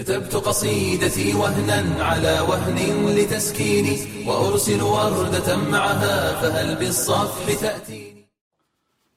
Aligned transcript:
كتبت 0.00 0.34
قصيدتي 0.34 1.34
وهنا 1.34 2.04
على 2.04 2.40
وهن 2.48 2.78
لتسكيني 3.16 3.96
وأرسل 4.28 4.82
وردة 4.82 5.56
معها 5.56 6.40
فهل 6.40 6.78
بالصفح 6.78 7.60
تأتيني؟ 7.60 8.24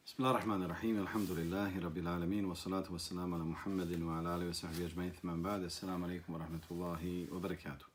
بسم 0.05 0.15
الله 0.19 0.31
الرحمن 0.31 0.63
الرحيم 0.63 1.01
الحمد 1.01 1.31
لله 1.31 1.79
رب 1.79 1.97
العالمين 1.97 2.46
والصلاة 2.46 2.83
والسلام 2.91 3.33
على 3.33 3.43
محمد 3.43 4.01
وعلى 4.01 4.35
آله 4.35 4.49
وصحبه 4.49 4.85
أجمعين. 4.85 5.11
ثم 5.11 5.41
بعد 5.41 5.61
السلام 5.63 6.04
عليكم 6.04 6.33
ورحمة 6.33 6.65
الله 6.71 7.27
وبركاته. 7.31 7.86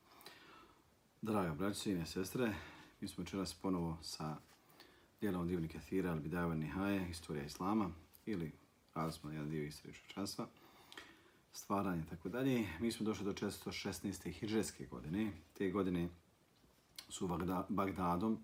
Draga 1.21 1.53
braći 1.53 1.91
i 1.91 2.05
sestre, 2.05 2.53
mi 3.01 3.07
smo 3.07 3.23
večeras 3.23 3.53
ponovo 3.53 3.97
sa 4.01 4.35
dijelom 5.21 5.47
divni 5.47 5.67
kathira, 5.67 6.11
al 6.11 6.19
bidava 6.19 6.55
nihaje, 6.55 7.05
historija 7.05 7.45
islama, 7.45 7.89
ili 8.25 8.51
razmo 8.95 9.31
jedan 9.31 9.49
dio 9.49 9.63
istorije 9.63 9.95
čanstva, 10.13 10.47
stvaranje 11.59 12.01
i 12.01 12.09
tako 12.09 12.29
dalje. 12.29 12.67
Mi 12.79 12.91
smo 12.91 13.05
došli 13.05 13.25
do 13.25 13.33
416. 13.33 14.31
hiđarske 14.31 14.85
godine. 14.85 15.31
Te 15.53 15.69
godine 15.69 16.09
su 17.09 17.27
Bagda, 17.27 17.65
Bagdadom 17.69 18.39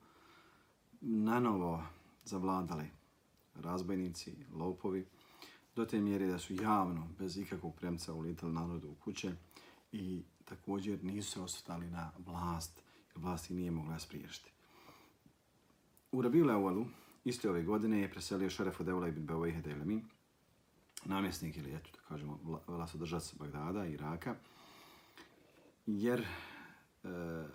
nanovo 1.02 1.84
zavladali 2.24 2.86
razbojnici, 3.56 4.36
lopovi, 4.54 5.06
do 5.76 5.86
te 5.86 6.00
mjere 6.00 6.28
da 6.28 6.40
su 6.40 6.54
javno, 6.54 7.08
bez 7.20 7.38
ikakvog 7.38 7.76
premca, 7.76 8.14
ulitali 8.14 8.54
narodu 8.54 8.90
u 8.90 8.96
kuće 8.96 9.32
i 9.92 10.24
također 10.46 11.04
nisu 11.04 11.32
se 11.32 11.42
osvrtali 11.42 11.90
na 11.90 12.12
vlast, 12.18 12.82
jer 13.08 13.24
vlast 13.24 13.50
nije 13.50 13.72
mogla 13.72 14.00
spriješiti. 14.00 14.52
U 16.12 16.22
Rabile 16.22 16.54
Awalu, 16.54 16.86
iste 17.24 17.50
ove 17.50 17.64
godine, 17.64 18.00
je 18.00 18.12
preselio 18.12 18.50
šeref 18.50 18.80
od 18.80 18.88
ibn 18.88 19.26
Beovehe 19.26 19.62
Delemi, 19.62 20.04
namjesnik 21.06 21.58
ili, 21.58 21.76
eto, 21.76 21.90
da 21.94 22.00
kažemo, 22.08 22.40
vlastodržac 22.68 23.34
Bagdada, 23.34 23.86
Iraka, 23.86 24.36
jer, 25.86 26.26
e, 27.04 27.46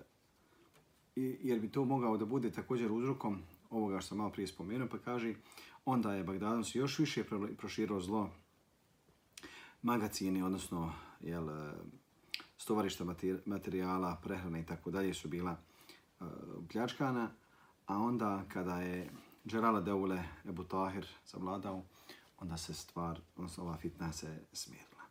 jer 1.16 1.60
bi 1.60 1.72
to 1.72 1.84
mogao 1.84 2.16
da 2.16 2.24
bude 2.24 2.50
također 2.50 2.92
uzrokom 2.92 3.42
ovoga 3.70 4.00
što 4.00 4.08
sam 4.08 4.18
malo 4.18 4.30
prije 4.30 4.46
spomenuo, 4.46 4.88
pa 4.88 4.98
kaže, 4.98 5.34
onda 5.84 6.14
je 6.14 6.24
Bagdadom 6.24 6.64
se 6.64 6.78
još 6.78 6.98
više 6.98 7.24
proširilo 7.58 8.00
zlo 8.00 8.30
magacini, 9.82 10.42
odnosno, 10.42 10.92
jel, 11.20 11.50
e, 11.50 11.72
stovarišta 12.60 13.04
materijala, 13.46 14.20
prehrane 14.22 14.60
i 14.60 14.66
tako 14.66 14.90
dalje 14.90 15.14
su 15.14 15.28
bila 15.28 15.50
e, 15.50 16.24
uh, 16.24 16.30
pljačkana, 16.72 17.30
a 17.86 17.98
onda 17.98 18.44
kada 18.48 18.80
je 18.80 19.10
Džerala 19.46 19.80
Deule 19.80 20.24
Ebu 20.48 20.64
Tahir 20.64 21.06
zavladao, 21.26 21.82
onda 22.40 22.56
se 22.56 22.74
stvar, 22.74 23.20
odnosno 23.36 23.64
ova 23.64 23.76
fitna 23.76 24.12
se 24.12 24.38
smirila. 24.52 25.02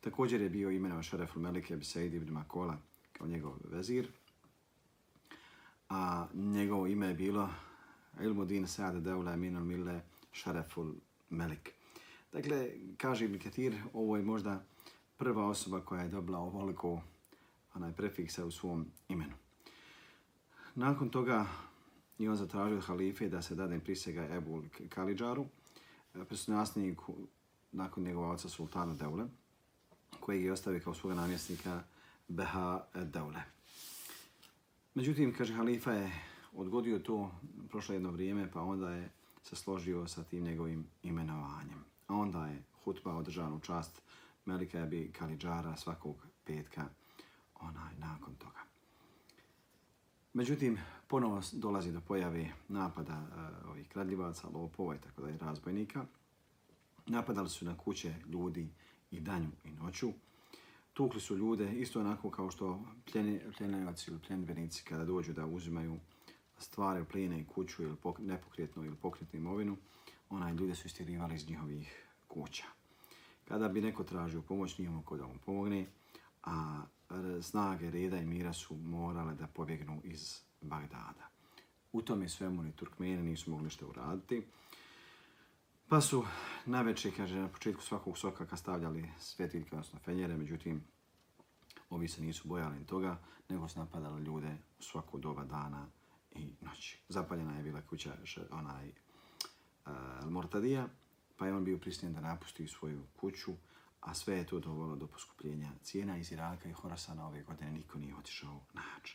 Također 0.00 0.40
je 0.40 0.50
bio 0.50 0.70
imenovan 0.70 1.02
šereful 1.02 1.42
Melike 1.42 1.76
Biseidi 1.76 2.16
ibn 2.16 2.32
Makola 2.32 2.76
kao 3.12 3.26
njegov 3.26 3.54
vezir, 3.64 4.08
a 5.88 6.26
njegovo 6.34 6.86
ime 6.86 7.06
je 7.06 7.14
bilo 7.14 7.50
Ilmudin 8.20 8.64
Sa'ad 8.64 9.00
Deule 9.00 9.36
Minul 9.36 9.64
Mille 9.64 10.00
Šareful 10.32 10.94
Melik. 11.30 11.72
Dakle, 12.32 12.70
kaže 12.96 13.24
Ibn 13.24 13.38
Kathir, 13.38 13.74
ovo 13.92 14.16
je 14.16 14.22
možda 14.22 14.64
prva 15.16 15.46
osoba 15.46 15.80
koja 15.80 16.02
je 16.02 16.08
dobila 16.08 16.38
ovoliko 16.38 17.02
onaj 17.74 17.92
prefiksa 17.92 18.44
u 18.44 18.50
svom 18.50 18.86
imenu. 19.08 19.34
Nakon 20.74 21.10
toga 21.10 21.46
je 22.18 22.30
on 22.30 22.36
zatražio 22.36 22.76
od 22.76 22.84
halife 22.84 23.28
da 23.28 23.42
se 23.42 23.54
dade 23.54 23.80
prisega 23.80 24.28
Ebul 24.30 24.62
Kalidžaru, 24.88 25.46
personasniku 26.28 27.14
nakon 27.72 28.04
njegova 28.04 28.30
oca 28.30 28.48
sultana 28.48 28.94
Deule, 28.94 29.24
koji 30.20 30.44
je 30.44 30.52
ostavio 30.52 30.80
kao 30.80 30.94
svoga 30.94 31.14
namjesnika 31.14 31.82
Beha 32.28 32.84
Deule. 32.94 33.42
Međutim, 34.94 35.34
kaže, 35.38 35.54
halifa 35.54 35.92
je 35.92 36.12
odgodio 36.52 36.98
to 36.98 37.30
prošlo 37.68 37.94
jedno 37.94 38.10
vrijeme, 38.10 38.50
pa 38.52 38.60
onda 38.60 38.90
je 38.90 39.10
se 39.42 39.56
složio 39.56 40.06
sa 40.06 40.24
tim 40.24 40.44
njegovim 40.44 40.86
imenovanjem. 41.02 41.84
A 42.06 42.14
onda 42.14 42.46
je 42.46 42.62
hutba 42.84 43.16
održana 43.16 43.54
u 43.54 43.60
čast 43.60 44.02
Melika 44.44 44.78
Ebi 44.78 45.12
Kalidžara 45.18 45.76
svakog 45.76 46.26
petka 46.44 46.84
onaj 47.60 47.94
nakon 47.98 48.34
toga. 48.34 48.71
Međutim, 50.34 50.78
ponovo 51.08 51.42
dolazi 51.52 51.92
do 51.92 52.00
pojave 52.00 52.48
napada 52.68 53.18
uh, 53.20 53.70
ovih 53.70 53.88
kradljivaca, 53.88 54.48
lopova 54.48 54.94
i 54.94 54.98
tako 54.98 55.22
da 55.22 55.28
je 55.28 55.38
razbojnika. 55.38 56.04
Napadali 57.06 57.48
su 57.48 57.64
na 57.64 57.78
kuće 57.78 58.14
ljudi 58.28 58.68
i 59.10 59.20
danju 59.20 59.50
i 59.64 59.70
noću. 59.70 60.12
Tukli 60.92 61.20
su 61.20 61.36
ljude 61.36 61.72
isto 61.72 62.00
onako 62.00 62.30
kao 62.30 62.50
što 62.50 62.80
pljenjevaci 63.56 64.10
ili 64.10 64.20
pljenbenici 64.26 64.84
kada 64.84 65.04
dođu 65.04 65.32
da 65.32 65.46
uzimaju 65.46 65.98
stvari 66.58 67.02
u 67.02 67.04
plijene 67.04 67.40
i 67.40 67.44
kuću 67.44 67.82
ili 67.82 67.96
nepokretnu 68.18 68.84
ili 68.84 68.96
pokretnu 68.96 69.38
imovinu, 69.38 69.76
onaj 70.30 70.54
ljude 70.54 70.74
su 70.74 70.86
istirivali 70.86 71.34
iz 71.34 71.48
njihovih 71.48 72.06
kuća. 72.28 72.64
Kada 73.48 73.68
bi 73.68 73.80
neko 73.80 74.04
tražio 74.04 74.42
pomoć, 74.42 74.78
nije 74.78 74.90
ko 75.04 75.16
da 75.16 75.26
mu 75.26 75.34
pomogne, 75.46 75.86
a 76.42 76.82
E, 77.12 77.42
snage 77.42 77.90
reda 77.90 78.16
i 78.18 78.26
mira 78.26 78.52
su 78.52 78.76
morale 78.76 79.34
da 79.34 79.46
pobjegnu 79.46 80.00
iz 80.04 80.40
Bagdada. 80.60 81.28
U 81.92 82.02
tome 82.02 82.28
svemu 82.28 82.62
ni 82.62 82.72
Turkmeni 82.72 83.22
nisu 83.22 83.50
mogli 83.50 83.70
što 83.70 83.86
uraditi. 83.86 84.46
Pa 85.88 86.00
su 86.00 86.24
na 86.66 86.72
najveće, 86.76 87.10
kaže, 87.16 87.40
na 87.40 87.48
početku 87.48 87.82
svakog 87.82 88.18
sokaka 88.18 88.56
stavljali 88.56 89.08
svetiljke, 89.18 89.70
odnosno 89.72 89.98
fenjere, 89.98 90.36
međutim, 90.36 90.84
ovi 91.90 92.08
se 92.08 92.22
nisu 92.22 92.48
bojali 92.48 92.86
toga, 92.86 93.18
nego 93.48 93.68
su 93.68 93.78
napadali 93.78 94.22
ljude 94.22 94.56
u 95.12 95.18
doba 95.18 95.44
dana 95.44 95.86
i 96.30 96.52
noći. 96.60 96.98
Zapaljena 97.08 97.56
je 97.56 97.62
bila 97.62 97.80
kuća 97.80 98.16
onaj 98.50 98.88
e, 98.88 98.92
uh, 99.86 100.30
Mortadija, 100.30 100.88
pa 101.36 101.46
je 101.46 101.54
on 101.54 101.64
bio 101.64 101.78
prisiljen 101.78 102.12
da 102.12 102.20
napusti 102.20 102.68
svoju 102.68 103.02
kuću, 103.16 103.52
a 104.02 104.14
sve 104.14 104.36
je 104.36 104.46
to 104.46 104.60
dovoljno 104.60 104.96
do 104.96 105.06
poskupljenja 105.06 105.70
cijena 105.82 106.18
iz 106.18 106.32
Iraka 106.32 106.68
i 106.68 106.72
Horasana 106.72 107.26
ove 107.26 107.42
godine 107.42 107.72
niko 107.72 107.98
nije 107.98 108.16
otišao 108.16 108.60
na 108.72 108.80
hač. 108.80 109.10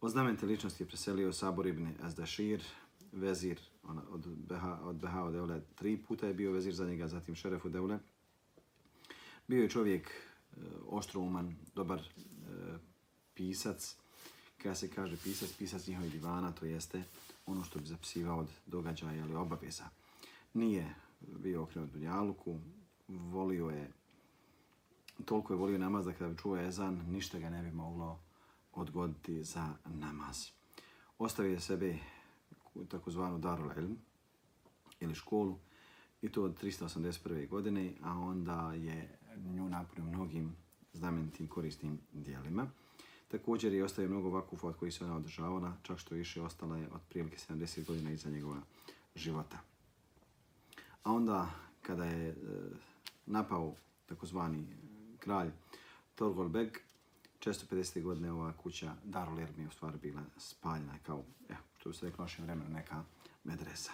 Od 0.00 0.10
znamente 0.10 0.46
ličnosti 0.46 0.82
je 0.82 0.88
preselio 0.88 1.32
Sabor 1.32 1.66
ibn 1.66 1.88
Azdašir, 2.02 2.64
vezir 3.12 3.60
ona, 3.82 4.02
od 4.10 4.26
Beha 4.48 4.78
od 4.82 4.96
Beha 4.96 5.22
od 5.22 5.34
Eule, 5.34 5.60
tri 5.74 5.96
puta 6.08 6.26
je 6.26 6.34
bio 6.34 6.52
vezir 6.52 6.74
za 6.74 6.86
njega, 6.86 7.08
zatim 7.08 7.34
šeref 7.34 7.64
od 7.64 7.74
Eule. 7.74 7.98
Bio 9.48 9.62
je 9.62 9.70
čovjek 9.70 10.08
eh, 10.10 10.60
e, 10.60 10.64
oštrouman, 10.88 11.56
dobar 11.74 11.98
e, 11.98 12.02
pisac, 13.34 13.96
kada 14.62 14.74
se 14.74 14.90
kaže 14.90 15.16
pisac, 15.24 15.52
pisac 15.52 15.86
njihovih 15.86 16.12
divana, 16.12 16.52
to 16.52 16.66
jeste 16.66 17.02
ono 17.46 17.64
što 17.64 17.78
bi 17.78 17.86
zapisivao 17.86 18.38
od 18.38 18.48
događaja 18.66 19.24
ili 19.24 19.34
obaveza. 19.34 19.84
Nije 20.54 20.94
bio 21.20 21.62
okrenut 21.62 21.90
Dunjaluku, 21.90 22.58
volio 23.08 23.70
je, 23.70 23.90
toliko 25.24 25.52
je 25.52 25.56
volio 25.56 25.78
namaz 25.78 26.06
da 26.06 26.12
kada 26.12 26.28
bi 26.28 26.38
čuo 26.38 26.56
ezan, 26.56 27.04
ništa 27.08 27.38
ga 27.38 27.50
ne 27.50 27.62
bi 27.62 27.70
moglo 27.70 28.18
odgoditi 28.72 29.44
za 29.44 29.74
namaz. 29.84 30.46
Ostavio 31.18 31.52
je 31.52 31.60
sebe 31.60 31.98
takozvanu 32.88 33.38
Darul 33.38 33.70
Ilm 33.76 33.98
ili 35.00 35.14
školu 35.14 35.58
i 36.22 36.32
to 36.32 36.42
od 36.42 36.62
381. 36.62 37.48
godine, 37.48 37.92
a 38.02 38.18
onda 38.18 38.72
je 38.72 39.18
nju 39.36 39.68
napunio 39.68 40.10
mnogim 40.10 40.56
znamenitim 40.92 41.46
korisnim 41.46 41.98
dijelima. 42.12 42.66
Također 43.28 43.72
je 43.72 43.84
ostavio 43.84 44.10
mnogo 44.10 44.30
vakufa 44.30 44.66
od 44.66 44.76
koji 44.76 44.92
se 44.92 45.04
ona 45.04 45.16
održavala, 45.16 45.76
čak 45.82 45.98
što 45.98 46.14
više 46.14 46.42
ostala 46.42 46.76
je 46.76 46.88
od 46.92 47.00
prilike 47.08 47.36
70 47.36 47.86
godina 47.86 48.10
iza 48.10 48.30
njegova 48.30 48.60
života. 49.14 49.58
A 51.02 51.12
onda, 51.12 51.50
kada 51.82 52.04
je 52.04 52.28
e, 52.28 52.34
napao 53.26 53.74
takozvani 54.06 54.58
eh, 54.58 55.18
kralj 55.18 55.50
Torgol 56.14 56.48
Beg, 56.48 56.78
650. 57.40 58.02
godine 58.02 58.32
ova 58.32 58.52
kuća 58.52 58.94
Darul 59.04 59.40
Ermi 59.40 59.62
je 59.62 59.68
u 59.68 59.70
stvari 59.70 59.98
bila 60.02 60.22
spaljena 60.36 60.98
kao, 61.02 61.24
eh, 61.48 61.56
to 61.82 61.88
bi 61.88 61.94
se 61.94 62.06
rekao 62.06 62.24
našem 62.24 62.44
vremenu, 62.44 62.70
neka 62.70 63.04
medresa. 63.44 63.92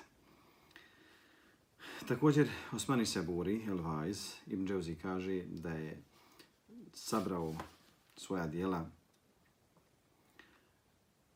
Također, 2.09 2.51
Osmani 2.73 3.07
Saburi, 3.07 3.65
El 3.69 3.81
Vajz, 3.81 4.33
Ibn 4.47 4.67
Dževzi 4.67 4.95
kaže 4.95 5.43
da 5.43 5.71
je 5.71 6.03
sabrao 6.93 7.55
svoja 8.17 8.47
dijela 8.47 8.91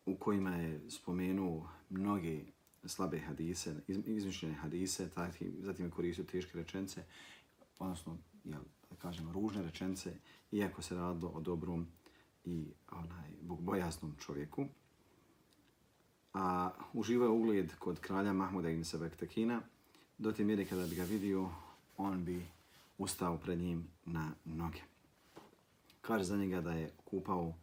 u 0.06 0.16
kojima 0.16 0.56
je 0.56 0.90
spomenuo 0.90 1.69
mnoge 1.90 2.40
slabe 2.84 3.19
hadise, 3.19 3.75
izmišljene 3.88 4.54
hadise, 4.54 5.08
zatim 5.58 5.84
je 5.84 5.90
koristio 5.90 6.25
teške 6.25 6.58
rečence 6.58 7.04
odnosno, 7.78 8.19
jel, 8.44 8.62
da 8.90 8.96
kažemo, 8.96 9.32
ružne 9.32 9.62
rečence, 9.62 10.14
iako 10.52 10.82
se 10.82 10.94
radilo 10.94 11.31
o 11.34 11.40
dobrom 11.40 11.87
i 12.44 12.73
onaj 12.93 13.31
bogbojasnom 13.40 14.14
čovjeku. 14.20 14.67
A 16.34 16.70
uživao 16.93 17.34
ugled 17.34 17.76
kod 17.78 18.00
kralja 18.00 18.32
Mahmuda 18.32 18.70
ibn 18.70 18.84
Sebektakina, 18.84 19.61
do 20.19 20.32
te 20.32 20.44
mjere 20.44 20.64
kada 20.64 20.87
bi 20.87 20.94
ga 20.94 21.05
vidio, 21.05 21.50
on 21.96 22.25
bi 22.25 22.46
ustao 22.99 23.38
pred 23.38 23.58
njim 23.58 23.88
na 24.05 24.32
noge. 24.44 24.81
Kaže 26.00 26.25
za 26.25 26.37
njega 26.37 26.61
da 26.61 26.73
je 26.73 26.90
kupao, 27.05 27.55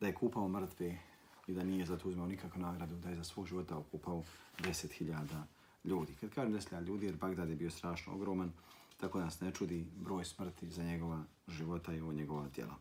da 0.00 0.06
je 0.06 0.14
kupao 0.14 0.48
mrtve 0.48 0.98
i 1.46 1.54
da 1.54 1.64
nije 1.64 1.86
zato 1.86 2.08
uzmao 2.08 2.26
nikakvu 2.26 2.60
nagradu, 2.60 2.96
da 2.96 3.08
je 3.08 3.16
za 3.16 3.24
svog 3.24 3.46
života 3.46 3.76
okupao 3.76 4.24
10.000 4.58 5.42
ljudi. 5.84 6.14
Kad 6.20 6.30
kažem 6.30 6.54
10.000 6.54 6.86
ljudi, 6.86 7.06
jer 7.06 7.16
Bagdad 7.16 7.48
je 7.48 7.56
bio 7.56 7.70
strašno 7.70 8.14
ogroman, 8.14 8.52
tako 9.00 9.18
da 9.18 9.24
nas 9.24 9.40
ne 9.40 9.52
čudi 9.52 9.86
broj 9.96 10.24
smrti 10.24 10.70
za 10.70 10.82
njegova 10.82 11.24
života 11.48 11.94
i 11.94 12.00
ovo 12.00 12.12
njegova 12.12 12.48
tijela. 12.48 12.74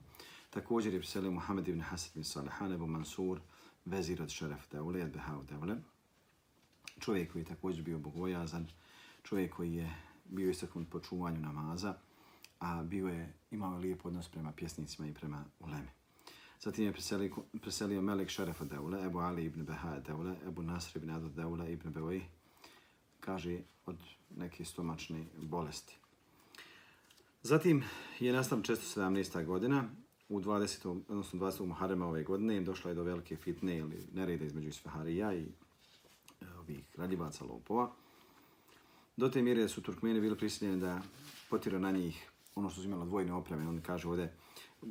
Također 0.50 0.94
je 0.94 1.00
preselio 1.00 1.31
Muhammed 1.31 1.68
ibn 1.68 1.81
Hasid 1.81 2.12
ibn 2.16 2.24
Salihan, 2.24 2.74
Ebu 2.74 2.88
Mansur, 2.88 3.40
vezir 3.86 4.22
od 4.22 4.30
Šeref 4.30 4.72
Devle, 4.72 5.04
od 5.04 5.12
Behau 5.12 5.44
Devle, 5.44 5.78
Čovjek 7.00 7.31
koji 7.31 7.42
je 7.42 7.46
također 7.46 7.84
bio 7.84 8.00
bogojazan, 8.00 8.68
čovjek 9.24 9.56
koji 9.56 9.74
je 9.74 9.96
bio 10.25 10.50
istaknut 10.50 10.90
po 10.90 11.00
čuvanju 11.00 11.42
namaza, 11.42 11.96
a 12.60 12.84
bio 12.84 13.08
je, 13.08 13.34
imao 13.52 13.74
je 13.74 13.80
lijep 13.80 14.06
odnos 14.06 14.30
prema 14.30 14.52
pjesnicima 14.52 15.08
i 15.08 15.14
prema 15.14 15.46
ulemi. 15.60 15.88
Zatim 16.62 16.86
je 16.86 16.92
preselio, 16.92 17.36
preselio 17.62 18.02
Melik 18.02 18.30
Šerefa 18.30 18.66
Deule, 18.66 19.06
Ebu 19.06 19.19
Ali 19.19 19.46
ibn 19.46 19.66
Beha 19.66 20.00
Deule, 20.00 20.36
Ebu 20.48 20.64
Nasr 20.64 20.98
ibn 20.98 21.10
Adu 21.10 21.30
Deule 21.30 21.74
ibn 21.74 21.90
Beoj, 21.90 22.22
kaže 23.19 23.62
od 23.86 23.98
neke 24.36 24.66
stomačne 24.66 25.25
bolesti. 25.42 25.98
Zatim 27.48 27.84
je 28.20 28.34
nastala 28.34 28.62
617. 28.62 29.46
godina, 29.46 29.84
u 30.30 30.42
20. 30.42 31.02
odnosno 31.08 31.40
20. 31.40 31.66
Muharrema 31.66 32.08
ove 32.08 32.24
godine 32.24 32.62
došla 32.62 32.92
je 32.92 32.96
do 32.96 33.04
velike 33.04 33.36
fitne 33.36 33.78
ili 33.78 34.08
nereda 34.14 34.46
između 34.46 34.70
Isfaharija 34.70 35.34
i 35.34 35.42
e, 35.42 36.46
ovih 36.60 36.80
radivaca 36.98 37.46
lopova. 37.46 37.92
Do 39.18 39.30
te 39.30 39.42
mjere 39.42 39.68
su 39.70 39.82
Turkmeni 39.82 40.22
bili 40.22 40.38
prisiljeni 40.38 40.80
da 40.80 41.02
potiraju 41.50 41.82
na 41.82 41.92
njih 41.92 42.30
ono 42.56 42.70
što 42.70 42.82
su 42.82 42.88
imali 42.88 43.06
dvojne 43.06 43.34
opreme, 43.34 43.68
oni 43.68 43.82
kažu 43.82 44.10
ovdje 44.10 44.34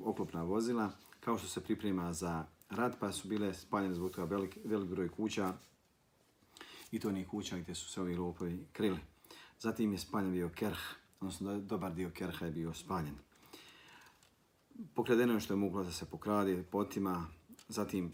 oklopna 0.04 0.42
vozila, 0.42 0.90
kao 1.20 1.38
što 1.38 1.48
se 1.48 1.60
priprema 1.60 2.12
za 2.12 2.46
rat, 2.70 2.96
pa 3.00 3.12
su 3.12 3.28
bile 3.28 3.54
spaljene 3.54 3.94
zbog 3.94 4.10
toga 4.10 4.36
velik, 4.36 4.58
velik 4.64 4.90
broj 4.90 5.08
kuća 5.08 5.52
i 6.92 7.00
to 7.00 7.08
onih 7.08 7.28
kuća 7.28 7.58
gdje 7.58 7.74
su 7.74 7.88
se 7.88 8.00
ovi 8.00 8.16
lopovi 8.16 8.66
krili. 8.72 8.98
Zatim 9.58 9.92
je 9.92 9.98
spaljen 9.98 10.32
bio 10.32 10.50
Kerh, 10.54 11.05
odnosno 11.20 11.60
dobar 11.60 11.94
dio 11.94 12.10
Kerha 12.10 12.46
je 12.46 12.52
bio 12.52 12.74
spaljen. 12.74 13.14
Pokradeno 14.94 15.34
je 15.34 15.40
što 15.40 15.54
je 15.54 15.58
moglo 15.58 15.84
da 15.84 15.92
se 15.92 16.06
pokradi 16.06 16.64
potima, 16.70 17.26
zatim 17.68 18.12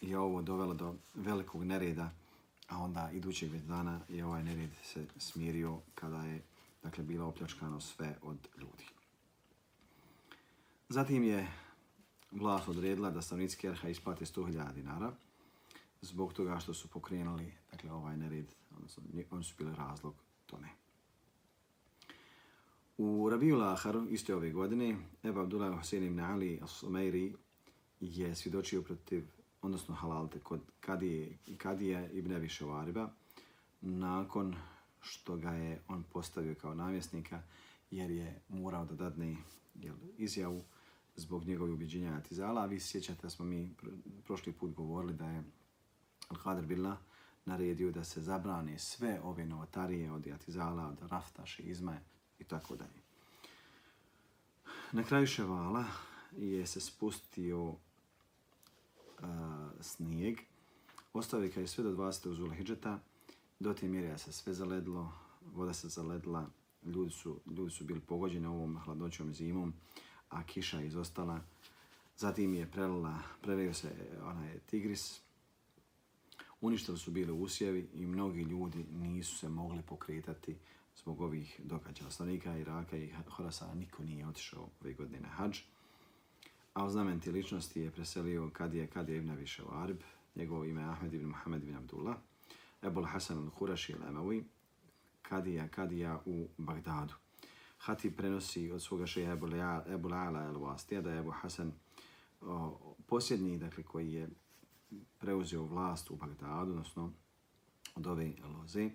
je 0.00 0.18
ovo 0.18 0.42
dovelo 0.42 0.74
do 0.74 0.94
velikog 1.14 1.64
nereda, 1.64 2.10
a 2.68 2.78
onda 2.78 3.10
idućeg 3.12 3.50
dana 3.52 4.00
je 4.08 4.24
ovaj 4.24 4.44
nered 4.44 4.70
se 4.82 5.06
smirio 5.16 5.78
kada 5.94 6.24
je 6.24 6.42
dakle, 6.82 7.04
bilo 7.04 7.26
opljačkano 7.26 7.80
sve 7.80 8.16
od 8.22 8.48
ljudi. 8.58 8.84
Zatim 10.88 11.24
je 11.24 11.52
vlast 12.30 12.68
odredila 12.68 13.10
da 13.10 13.22
stavnici 13.22 13.56
Kerha 13.56 13.88
isplate 13.88 14.24
100.000 14.24 14.72
dinara 14.72 15.12
zbog 16.00 16.32
toga 16.32 16.58
što 16.58 16.74
su 16.74 16.88
pokrenuli 16.88 17.52
dakle, 17.70 17.92
ovaj 17.92 18.16
nered, 18.16 18.46
odnosno 18.76 19.02
oni 19.30 19.44
su 19.44 19.54
bili 19.58 19.74
razlog 19.74 20.14
tome. 20.46 20.81
U 22.98 23.28
Rabiju 23.30 23.56
Laharu, 23.56 24.06
iste 24.10 24.34
ove 24.34 24.50
godine, 24.50 24.96
Eba 25.22 25.42
Abdullah 25.42 25.78
Hussein 25.78 26.04
ibn 26.04 26.20
Ali 26.20 26.60
al-Sumairi 26.62 27.34
je 28.00 28.34
svjedočio 28.34 28.82
protiv, 28.82 29.24
odnosno 29.62 29.94
halalte, 29.94 30.38
kod 30.38 30.60
Kadije, 30.80 31.38
Kadija 31.58 32.10
ibn 32.10 32.32
Ebi 32.32 32.48
Ševariba, 32.48 33.10
nakon 33.80 34.56
što 35.00 35.36
ga 35.36 35.50
je 35.50 35.82
on 35.88 36.02
postavio 36.02 36.54
kao 36.54 36.74
namjesnika, 36.74 37.42
jer 37.90 38.10
je 38.10 38.40
morao 38.48 38.84
da 38.84 38.94
dadne 38.94 39.36
jel, 39.74 39.96
izjavu 40.16 40.64
zbog 41.16 41.44
njegove 41.44 41.72
ubiđenja 41.72 42.14
Atizala. 42.14 42.62
A 42.62 42.66
vi 42.66 42.80
sjećate 42.80 43.22
da 43.22 43.30
smo 43.30 43.44
mi 43.44 43.74
prošli 44.24 44.52
put 44.52 44.74
govorili 44.74 45.14
da 45.14 45.26
je 45.26 45.44
Al-Qadr 46.28 46.66
Billah 46.66 46.98
naredio 47.44 47.92
da 47.92 48.04
se 48.04 48.20
zabrane 48.20 48.78
sve 48.78 49.20
ove 49.22 49.46
novotarije 49.46 50.12
od 50.12 50.26
Atizala, 50.26 50.88
od 50.88 51.10
Rafta, 51.10 51.44
Izmaje, 51.58 52.00
i 52.42 52.44
tako 52.44 52.76
dalje. 52.76 53.02
Na 54.92 55.04
kraju 55.04 55.26
ševala 55.26 55.84
je 56.32 56.66
se 56.66 56.80
spustio 56.80 57.62
uh, 57.68 57.76
snijeg. 59.80 60.38
Ostavio 61.12 61.52
je 61.56 61.66
sve 61.66 61.84
do 61.84 61.90
20. 61.90 62.34
Zulhidžeta. 62.34 62.98
Do 63.60 63.74
te 63.74 63.88
mjere 63.88 64.18
se 64.18 64.32
sve 64.32 64.54
zaledlo, 64.54 65.12
voda 65.54 65.72
se 65.72 65.88
zaledla, 65.88 66.46
ljudi 66.84 67.10
su, 67.10 67.40
ljudi 67.46 67.70
su 67.70 67.84
bili 67.84 68.00
pogođeni 68.00 68.46
ovom 68.46 68.78
hladnoćom 68.78 69.34
zimom, 69.34 69.74
a 70.28 70.42
kiša 70.46 70.78
je 70.78 70.86
izostala. 70.86 71.40
Zatim 72.16 72.54
je 72.54 72.70
prelila, 72.70 73.18
prelio 73.42 73.74
se 73.74 74.18
onaj 74.22 74.58
tigris, 74.58 75.20
uništili 76.60 76.98
su 76.98 77.10
bili 77.10 77.32
usjevi 77.32 77.88
i 77.94 78.06
mnogi 78.06 78.42
ljudi 78.42 78.84
nisu 78.90 79.38
se 79.38 79.48
mogli 79.48 79.82
pokretati 79.82 80.56
zbog 80.96 81.20
ovih 81.20 81.60
događaja. 81.64 82.10
stanovnika 82.10 82.56
Iraka 82.56 82.96
i 82.96 83.12
Horasana 83.28 83.74
niko 83.74 84.04
nije 84.04 84.26
otišao 84.26 84.68
ove 84.80 84.94
godine 84.94 85.20
na 85.20 85.28
hađ. 85.28 85.58
A 86.74 86.84
u 86.84 86.90
znamenti 86.90 87.30
ličnosti 87.30 87.80
je 87.80 87.90
preselio 87.90 88.50
Kadija 88.52 88.86
Kadija 88.86 89.18
ibn 89.18 89.30
Abišev 89.30 89.64
Arb, 89.74 89.96
njegovo 90.34 90.64
ime 90.64 90.82
Ahmed 90.82 91.14
ibn 91.14 91.26
Muhammed 91.26 91.62
ibn 91.62 91.76
Abdullah, 91.76 92.16
Ebul 92.82 93.04
Hasan 93.04 93.38
al-Huraši 93.38 93.94
al-Emawi, 93.94 94.42
Kadija 95.22 95.68
Kadija 95.68 96.20
u 96.26 96.48
Bagdadu. 96.58 97.14
Hati 97.78 98.16
prenosi 98.16 98.70
od 98.70 98.82
svoga 98.82 99.06
šeha 99.06 99.32
Ebul 99.86 100.14
Ala 100.14 100.40
al-Wastija 100.40 101.00
da 101.00 101.10
je 101.10 101.18
Ebu 101.18 101.30
Hasan 101.30 101.72
o, 102.40 102.94
posljednji 103.06 103.58
dakle, 103.58 103.82
koji 103.82 104.12
je 104.12 104.28
preuzeo 105.18 105.62
vlast 105.62 106.10
u 106.10 106.16
Bagdadu, 106.16 106.70
odnosno 106.70 107.12
od 107.94 108.06
ove 108.06 108.32
loze, 108.44 108.90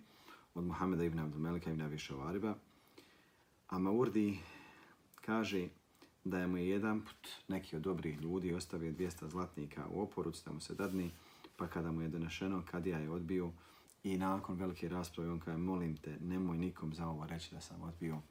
od 0.58 0.66
Muhameda 0.66 1.04
ibn 1.04 1.20
Abdul 1.20 1.42
Melika 1.42 1.72
ibn 1.72 1.82
Abi 1.82 1.98
Šavariba. 1.98 2.56
A 3.68 3.80
Maurdi 3.80 4.40
kaže 5.16 5.70
da 6.24 6.40
je 6.40 6.48
mu 6.48 6.58
jedan 6.58 7.02
put 7.02 7.30
neki 7.48 7.76
od 7.76 7.82
dobrih 7.82 8.22
ljudi 8.22 8.54
ostavio 8.54 8.92
200 8.92 9.28
zlatnika 9.28 9.86
u 9.90 10.02
oporuc 10.02 10.44
da 10.44 10.52
mu 10.52 10.60
se 10.60 10.76
dadni, 10.76 11.12
pa 11.58 11.68
kada 11.68 11.92
mu 11.92 12.02
je 12.02 12.10
donešeno, 12.10 12.64
kad 12.72 12.86
ja 12.86 12.98
je 12.98 13.10
odbio 13.10 13.52
i 14.04 14.18
nakon 14.18 14.56
velike 14.56 14.90
rasprave 14.90 15.32
on 15.32 15.40
kaže, 15.40 15.58
molim 15.58 15.98
te, 15.98 16.18
nemoj 16.20 16.58
nikom 16.58 16.94
za 16.94 17.08
ovo 17.08 17.26
reći 17.28 17.56
da 17.56 17.62
sam 17.62 17.82
odbio 17.82 18.22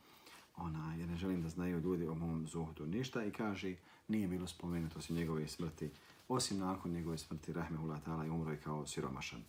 ona, 0.57 0.95
jer 0.95 1.09
ne 1.09 1.17
želim 1.17 1.43
da 1.43 1.49
znaju 1.49 1.81
ljudi 1.81 2.07
o 2.07 2.15
mom 2.15 2.47
zuhdu 2.47 2.87
ništa 2.87 3.25
i 3.25 3.31
kaže, 3.31 3.77
nije 4.09 4.29
bilo 4.29 4.47
spomenuto 4.47 4.99
osim 4.99 5.17
njegove 5.17 5.49
smrti, 5.49 5.91
osim 6.29 6.59
nakon 6.59 6.91
njegove 6.91 7.19
smrti, 7.19 7.53
rahmehullah 7.53 8.03
ta'ala, 8.07 8.27
i 8.27 8.31
umro 8.31 8.51
je 8.51 8.61
kao 8.61 8.87
siromašan. 8.87 9.43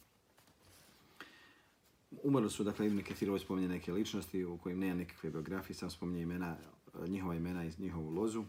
Umrli 2.12 2.50
su, 2.50 2.64
dakle, 2.64 2.88
Ibn 2.88 3.02
Kathir 3.02 3.30
ovdje 3.30 3.46
spominje 3.46 3.68
neke 3.68 3.94
ličnosti 3.94 4.46
u 4.46 4.58
kojim 4.58 4.80
nema 4.80 4.96
nekakve 4.96 5.30
biografije, 5.30 5.76
sam 5.76 5.90
spominje 5.90 6.22
imena, 6.22 6.58
eh, 7.04 7.08
njihova 7.08 7.36
imena 7.36 7.64
iz 7.64 7.80
njihovu 7.80 8.10
lozu. 8.10 8.44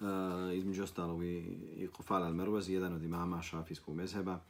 Uh, 0.00 0.08
između 0.54 0.82
ostalog 0.82 1.24
i, 1.24 1.36
i 1.76 1.88
Kufal 1.88 2.22
al-Mervazi, 2.22 2.70
jedan 2.70 2.94
od 2.94 3.02
imama 3.02 3.42
šafijskog 3.42 3.94
mezheba, 3.94 4.40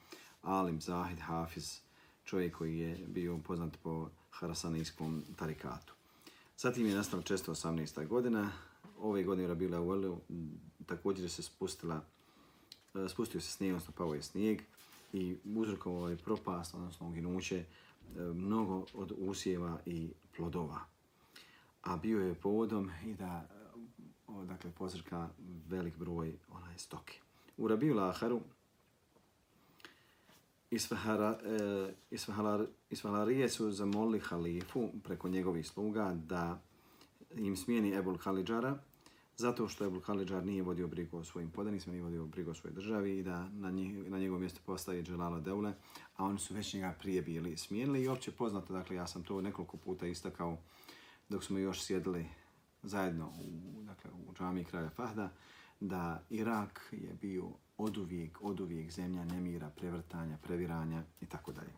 Alim 0.42 0.80
Zahid 0.80 1.18
Hafiz, 1.20 1.80
čovjek 2.24 2.56
koji 2.56 2.78
je 2.78 3.06
bio 3.06 3.38
poznat 3.38 3.78
po 3.82 4.08
harasanijskom 4.30 5.24
tarikatu. 5.36 5.94
Zatim 6.56 6.86
je 6.86 6.94
nastala 6.94 7.22
618. 7.22 8.06
godina. 8.06 8.52
Ove 8.98 9.22
godine 9.22 9.44
je 9.44 9.48
Rabila 9.48 9.80
Uelu 9.80 10.20
također 10.86 11.30
se 11.30 11.42
spustila, 11.42 12.00
uh, 12.94 13.10
spustio 13.10 13.40
se 13.40 13.50
snijeg, 13.50 13.74
odnosno 13.74 13.94
pao 13.96 14.14
je 14.14 14.22
snijeg 14.22 14.62
i 15.12 15.36
uzrokovao 15.44 16.08
je 16.08 16.16
propast, 16.16 16.74
odnosno 16.74 17.08
uginuće, 17.08 17.58
e, 17.58 17.64
mnogo 18.20 18.86
od 18.94 19.12
usjeva 19.18 19.78
i 19.86 20.10
plodova. 20.36 20.80
A 21.82 21.96
bio 21.96 22.20
je 22.20 22.34
povodom 22.34 22.90
i 23.04 23.14
da 23.14 23.48
e, 24.42 24.46
dakle, 24.46 24.70
pozrka 24.70 25.28
velik 25.68 25.96
broj 25.96 26.36
onaj 26.50 26.78
stoke. 26.78 27.18
U 27.56 27.68
Rabiju 27.68 27.94
Laharu 27.94 28.40
e, 30.70 30.76
Isfahalarije 32.90 33.48
su 33.48 33.70
zamolili 33.70 34.20
halifu 34.20 34.88
preko 35.04 35.28
njegovih 35.28 35.68
sluga 35.68 36.14
da 36.14 36.60
im 37.36 37.56
smijeni 37.56 37.94
Ebul 37.94 38.18
Khalidžara, 38.18 38.78
zato 39.42 39.68
što 39.68 39.84
je 39.84 40.00
Khalidžar 40.00 40.46
nije 40.46 40.62
vodio 40.62 40.86
brigu 40.86 41.18
o 41.18 41.24
svojim 41.24 41.50
podanicima, 41.50 41.92
nije 41.92 42.02
vodio 42.02 42.26
brigu 42.26 42.50
o 42.50 42.54
svojoj 42.54 42.74
državi 42.74 43.18
i 43.18 43.22
da 43.22 43.48
na, 43.48 43.70
njih, 43.70 44.10
na 44.10 44.18
njegovo 44.18 44.40
mjesto 44.40 44.60
postavi 44.66 45.02
Dželala 45.02 45.40
Deule, 45.40 45.72
a 46.16 46.24
oni 46.24 46.38
su 46.38 46.54
već 46.54 46.74
njega 46.74 46.94
prije 46.98 47.22
bili 47.22 47.56
smijenili 47.56 48.02
i 48.02 48.08
opće 48.08 48.30
poznato, 48.30 48.72
dakle 48.72 48.96
ja 48.96 49.06
sam 49.06 49.22
to 49.22 49.40
nekoliko 49.40 49.76
puta 49.76 50.06
istakao 50.06 50.58
dok 51.28 51.44
smo 51.44 51.58
još 51.58 51.82
sjedili 51.82 52.26
zajedno 52.82 53.26
u, 53.26 53.82
dakle, 53.82 54.10
u 54.28 54.34
džami 54.34 54.64
kralja 54.64 54.90
Fahda, 54.90 55.30
da 55.80 56.22
Irak 56.30 56.88
je 56.92 57.14
bio 57.20 57.44
od 57.78 57.96
uvijek, 57.96 58.38
od 58.42 58.60
uvijek 58.60 58.90
zemlja 58.90 59.24
nemira, 59.24 59.70
prevrtanja, 59.76 60.38
previranja 60.42 61.02
i 61.20 61.26
tako 61.26 61.52
dalje. 61.52 61.72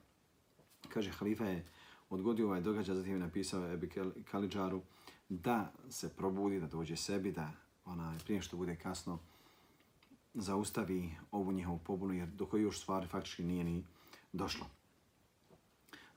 Kaže, 0.89 1.11
halifa 1.11 1.45
je 1.45 1.65
odgodio 2.11 2.47
ovaj 2.47 2.61
događaj, 2.61 2.97
zatim 2.97 3.13
je 3.13 3.19
napisao 3.19 3.73
Ebi 3.73 3.91
Kalidžaru, 4.31 4.83
da 5.29 5.73
se 5.91 6.17
probudi, 6.17 6.61
da 6.61 6.67
dođe 6.67 6.97
sebi, 6.97 7.33
da 7.33 7.51
ona, 7.85 8.19
prije 8.25 8.43
što 8.43 8.57
bude 8.57 8.77
kasno, 8.77 9.19
zaustavi 10.35 11.15
ovu 11.31 11.53
njihovu 11.53 11.79
pobunu, 11.79 12.15
jer 12.15 12.29
do 12.29 12.47
koje 12.47 12.63
još 12.63 12.81
stvari 12.81 13.07
faktički 13.07 13.45
nije 13.45 13.65
ni 13.65 13.85
došlo. 14.33 14.67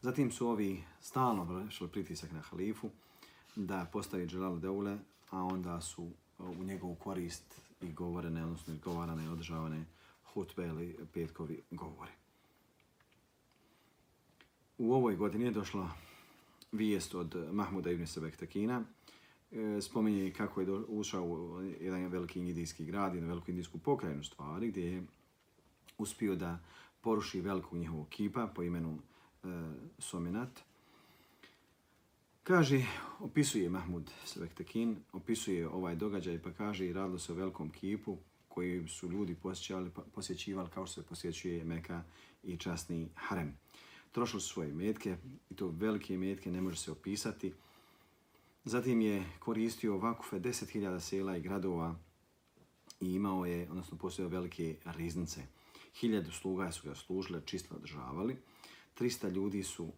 Zatim 0.01 0.31
su 0.31 0.47
ovi 0.47 0.83
stalno 1.01 1.43
vršili 1.43 1.89
pritisak 1.89 2.31
na 2.31 2.41
halifu 2.41 2.89
da 3.55 3.85
postavi 3.93 4.27
Dželal 4.27 4.59
Deule, 4.59 4.97
a 5.29 5.43
onda 5.43 5.81
su 5.81 6.03
e, 6.03 6.43
u 6.43 6.63
njegovu 6.63 6.95
korist 6.95 7.61
i 7.81 7.93
govorene, 7.93 8.43
odnosno 8.43 8.73
i 8.73 8.77
i 9.23 9.27
održavane 9.27 9.85
hutbe 10.33 10.67
ili 10.67 10.97
petkovi 11.13 11.61
govore. 11.71 12.11
U 14.77 14.93
ovoj 14.93 15.15
godini 15.15 15.45
je 15.45 15.51
došla 15.51 15.89
vijest 16.77 17.15
od 17.15 17.35
Mahmuda 17.51 17.91
ibn 17.91 18.07
Sebektakina. 18.07 18.83
E, 19.51 19.81
spominje 19.81 20.33
kako 20.33 20.61
je 20.61 20.71
ušao 20.71 21.23
u 21.23 21.61
jedan 21.81 22.07
veliki 22.07 22.39
indijski 22.39 22.85
grad, 22.85 23.13
jednu 23.13 23.29
veliku 23.29 23.51
indijsku 23.51 23.77
pokrajinu 23.77 24.23
stvari, 24.23 24.67
gdje 24.67 24.81
je 24.81 25.03
uspio 25.97 26.35
da 26.35 26.59
poruši 27.01 27.41
veliku 27.41 27.77
njihovu 27.77 28.05
kipa 28.05 28.47
po 28.55 28.63
imenu 28.63 28.97
e, 29.43 29.47
Sominat. 29.99 30.59
Kaže, 32.43 32.85
opisuje 33.19 33.69
Mahmud 33.69 34.11
Sebektakin, 34.25 34.97
opisuje 35.13 35.67
ovaj 35.69 35.95
događaj 35.95 36.41
pa 36.41 36.51
kaže 36.51 36.85
i 36.85 36.93
radilo 36.93 37.19
se 37.19 37.31
o 37.31 37.35
velikom 37.35 37.69
kipu 37.69 38.17
koji 38.47 38.87
su 38.87 39.09
ljudi 39.09 39.35
posjećivali, 39.35 39.91
posjećivali 40.15 40.69
kao 40.69 40.85
što 40.85 41.01
se 41.01 41.07
posjećuje 41.07 41.63
Meka 41.63 42.03
i 42.43 42.57
časni 42.57 43.09
harem 43.15 43.57
trošili 44.11 44.41
su 44.41 44.49
svoje 44.49 44.73
metke 44.73 45.17
i 45.49 45.55
to 45.55 45.67
velike 45.67 46.17
metke 46.17 46.51
ne 46.51 46.61
može 46.61 46.77
se 46.77 46.91
opisati. 46.91 47.53
Zatim 48.65 49.01
je 49.01 49.25
koristio 49.39 49.97
vakufe 49.97 50.39
10.000 50.39 50.99
sela 50.99 51.37
i 51.37 51.41
gradova 51.41 51.95
i 53.01 53.13
imao 53.13 53.45
je, 53.45 53.69
odnosno 53.69 53.97
postojao 53.97 54.29
velike 54.29 54.75
riznice. 54.85 55.41
Hiljadu 55.95 56.31
sluga 56.31 56.71
su 56.71 56.89
ga 56.89 56.95
služile, 56.95 57.41
čisto 57.45 57.75
održavali. 57.75 58.37
300 58.99 59.31
ljudi 59.31 59.63
su 59.63 59.91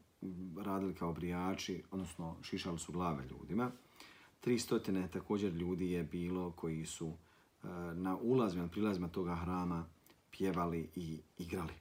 radili 0.58 0.96
kao 0.96 1.14
brijači, 1.14 1.84
odnosno 1.92 2.38
šišali 2.42 2.80
su 2.80 2.92
glave 2.92 3.28
ljudima. 3.28 3.72
300 4.44 5.10
također 5.10 5.54
ljudi 5.54 5.92
je 5.92 6.04
bilo 6.04 6.52
koji 6.52 6.86
su 6.86 7.08
e, 7.08 7.68
na 7.94 8.18
ulazima, 8.22 8.64
na 8.64 8.70
prilazima 8.70 9.08
toga 9.08 9.36
hrama 9.36 9.86
pjevali 10.32 10.90
i 10.96 11.20
igrali 11.38 11.74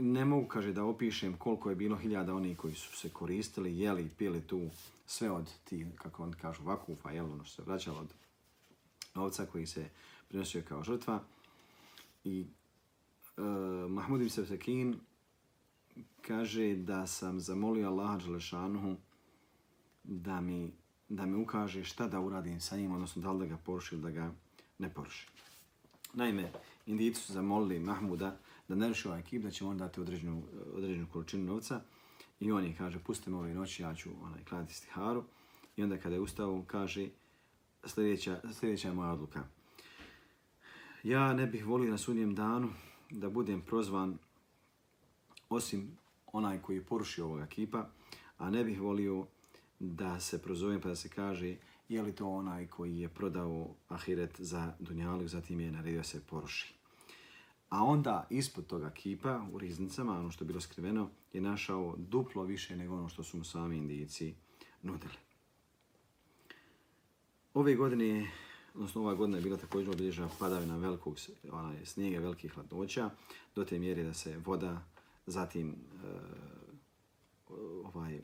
ne 0.00 0.24
mogu, 0.24 0.48
kaže, 0.48 0.72
da 0.72 0.84
opišem 0.84 1.36
koliko 1.36 1.70
je 1.70 1.76
bilo 1.76 1.96
hiljada 1.96 2.34
onih 2.34 2.56
koji 2.56 2.74
su 2.74 2.96
se 2.96 3.08
koristili, 3.08 3.78
jeli, 3.78 4.10
pili 4.18 4.40
tu 4.40 4.70
sve 5.06 5.30
od 5.30 5.50
ti, 5.64 5.86
kako 5.96 6.22
on 6.22 6.32
kažu, 6.32 6.62
vakufa, 6.62 7.10
jel, 7.10 7.32
ono 7.32 7.44
što 7.44 7.62
se 7.62 7.70
vraćalo 7.70 8.00
od 8.00 8.08
novca 9.14 9.46
koji 9.46 9.66
se 9.66 9.88
prinosio 10.28 10.62
kao 10.68 10.84
žrtva. 10.84 11.22
I 12.24 12.46
uh, 13.36 13.90
Mahmud 13.90 14.20
ibn 14.20 14.30
Sekin 14.30 15.00
kaže 16.20 16.76
da 16.76 17.06
sam 17.06 17.40
zamolio 17.40 17.88
Allaha 17.88 18.18
Đelešanuhu 18.18 18.96
da 20.04 20.40
mi, 20.40 20.72
da 21.08 21.26
mi 21.26 21.42
ukaže 21.42 21.84
šta 21.84 22.08
da 22.08 22.20
uradim 22.20 22.60
sa 22.60 22.76
njim, 22.76 22.92
odnosno 22.92 23.22
da 23.22 23.32
li 23.32 23.38
da 23.38 23.46
ga 23.46 23.56
poruši 23.56 23.94
ili 23.94 24.02
da 24.02 24.10
ga 24.10 24.32
ne 24.78 24.94
poruši. 24.94 25.28
Naime, 26.14 26.52
Indijici 26.86 27.20
su 27.20 27.32
zamolili 27.32 27.78
Mahmuda 27.78 28.36
da 28.70 28.76
ne 28.76 28.88
ruši 28.88 29.08
ovaj 29.08 29.20
ekip, 29.20 29.42
da 29.42 29.50
će 29.50 29.64
on 29.64 29.78
dati 29.78 30.00
određenu, 30.00 30.42
određenu 30.74 31.06
količinu 31.12 31.44
novca. 31.44 31.80
I 32.40 32.52
on 32.52 32.64
je 32.64 32.74
kaže, 32.78 32.98
pusti 32.98 33.30
me 33.30 33.36
ove 33.36 33.54
noći, 33.54 33.82
ja 33.82 33.94
ću 33.94 34.10
onaj, 34.22 34.44
klanati 34.44 34.74
stiharu. 34.74 35.24
I 35.76 35.82
onda 35.82 35.98
kada 35.98 36.14
je 36.14 36.20
ustao, 36.20 36.64
kaže, 36.66 37.08
sljedeća, 37.84 38.40
sljedeća 38.52 38.88
je 38.88 38.94
moja 38.94 39.12
odluka. 39.12 39.44
Ja 41.02 41.34
ne 41.34 41.46
bih 41.46 41.66
volio 41.66 41.90
na 41.90 41.98
sudnjem 41.98 42.34
danu 42.34 42.68
da 43.10 43.30
budem 43.30 43.60
prozvan 43.60 44.18
osim 45.48 45.98
onaj 46.26 46.62
koji 46.62 46.76
je 46.76 46.84
porušio 46.84 47.24
ovog 47.24 47.40
ekipa, 47.40 47.88
a 48.38 48.50
ne 48.50 48.64
bih 48.64 48.80
volio 48.80 49.26
da 49.78 50.20
se 50.20 50.42
prozovem 50.42 50.80
pa 50.80 50.88
da 50.88 50.96
se 50.96 51.08
kaže 51.08 51.56
je 51.88 52.02
li 52.02 52.14
to 52.14 52.28
onaj 52.28 52.66
koji 52.66 52.98
je 52.98 53.08
prodao 53.08 53.74
ahiret 53.88 54.40
za 54.40 54.72
dunjalu, 54.78 55.28
zatim 55.28 55.60
je 55.60 55.72
naredio 55.72 56.04
se 56.04 56.20
poruši. 56.26 56.79
A 57.70 57.84
onda 57.84 58.26
ispod 58.30 58.66
toga 58.66 58.90
kipa 58.90 59.46
u 59.52 59.58
riznicama, 59.58 60.18
ono 60.18 60.30
što 60.30 60.44
je 60.44 60.46
bilo 60.46 60.60
skriveno, 60.60 61.10
je 61.32 61.40
našao 61.40 61.94
duplo 61.98 62.42
više 62.42 62.76
nego 62.76 62.94
ono 62.94 63.08
što 63.08 63.22
su 63.22 63.36
mu 63.36 63.44
sami 63.44 63.76
indijici 63.76 64.34
nudili. 64.82 65.14
Ove 67.54 67.74
godine, 67.74 68.30
odnosno 68.74 69.00
ova 69.00 69.14
godina 69.14 69.38
je 69.38 69.42
bila 69.42 69.56
također 69.56 69.90
obilježena 69.90 70.28
padavina 70.38 70.76
velikog 70.76 71.16
onaj, 71.52 71.86
snijega, 71.86 72.18
velikih 72.18 72.52
hladnoća, 72.52 73.10
do 73.54 73.64
te 73.64 73.78
mjere 73.78 74.02
da 74.02 74.14
se 74.14 74.38
voda, 74.38 74.84
zatim 75.26 75.70
e, 75.70 75.74
ovaj, 77.94 78.20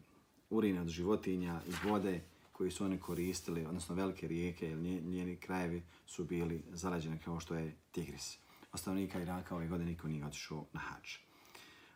urina 0.51 0.83
od 0.83 0.89
životinja 0.89 1.61
iz 1.69 1.75
vode 1.85 2.21
koji 2.53 2.71
su 2.71 2.85
oni 2.85 2.99
koristili, 3.01 3.67
odnosno 3.67 3.95
velike 3.95 4.29
rijeke 4.29 4.71
ili 4.71 5.01
njeni 5.01 5.37
krajevi 5.37 5.83
su 6.07 6.25
bili 6.25 6.63
zarađene 6.73 7.19
kao 7.25 7.41
što 7.41 7.55
je 7.55 7.77
Tigris 7.93 8.39
ostavnika 8.77 9.21
Iraka 9.21 9.57
ove 9.57 9.69
godine 9.69 9.91
niko 9.91 10.09
nije 10.09 10.27
otišao 10.27 10.67
na 10.73 10.81
hač. 10.81 11.19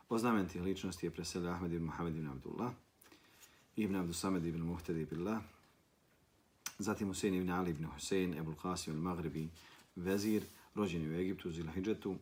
O 0.09 0.19
tih 0.53 0.63
ličnosti 0.63 1.07
je 1.07 1.11
preselio 1.11 1.51
Ahmed 1.51 1.73
ibn 1.73 1.85
Muhammed 1.85 2.17
ibn 2.17 2.29
Abdullah, 2.29 2.73
ibn 3.77 3.97
Abdusamed 3.97 4.45
ibn 4.45 4.63
Muhtadi 4.63 5.01
ibn 5.01 5.21
Allah, 5.21 5.43
zatim 6.79 7.09
Husein 7.09 7.35
ibn 7.35 7.51
Ali 7.51 7.71
ibn 7.71 7.85
Husein, 7.85 8.35
Ebul 8.35 8.55
Qasim 8.55 8.91
ibn 8.91 9.03
Maghribi, 9.03 9.49
vezir, 9.97 10.43
rođen 10.75 11.11
u 11.11 11.15
Egiptu, 11.15 11.51
Zila 11.51 11.73
Hidžetu, 11.73 12.17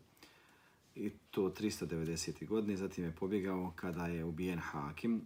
i 0.95 1.11
to 1.31 1.43
390. 1.43 2.47
godine. 2.47 2.77
Zatim 2.77 3.05
je 3.05 3.13
pobjegao 3.13 3.73
kada 3.77 4.07
je 4.07 4.25
ubijen 4.25 4.59
Hakim, 4.59 5.23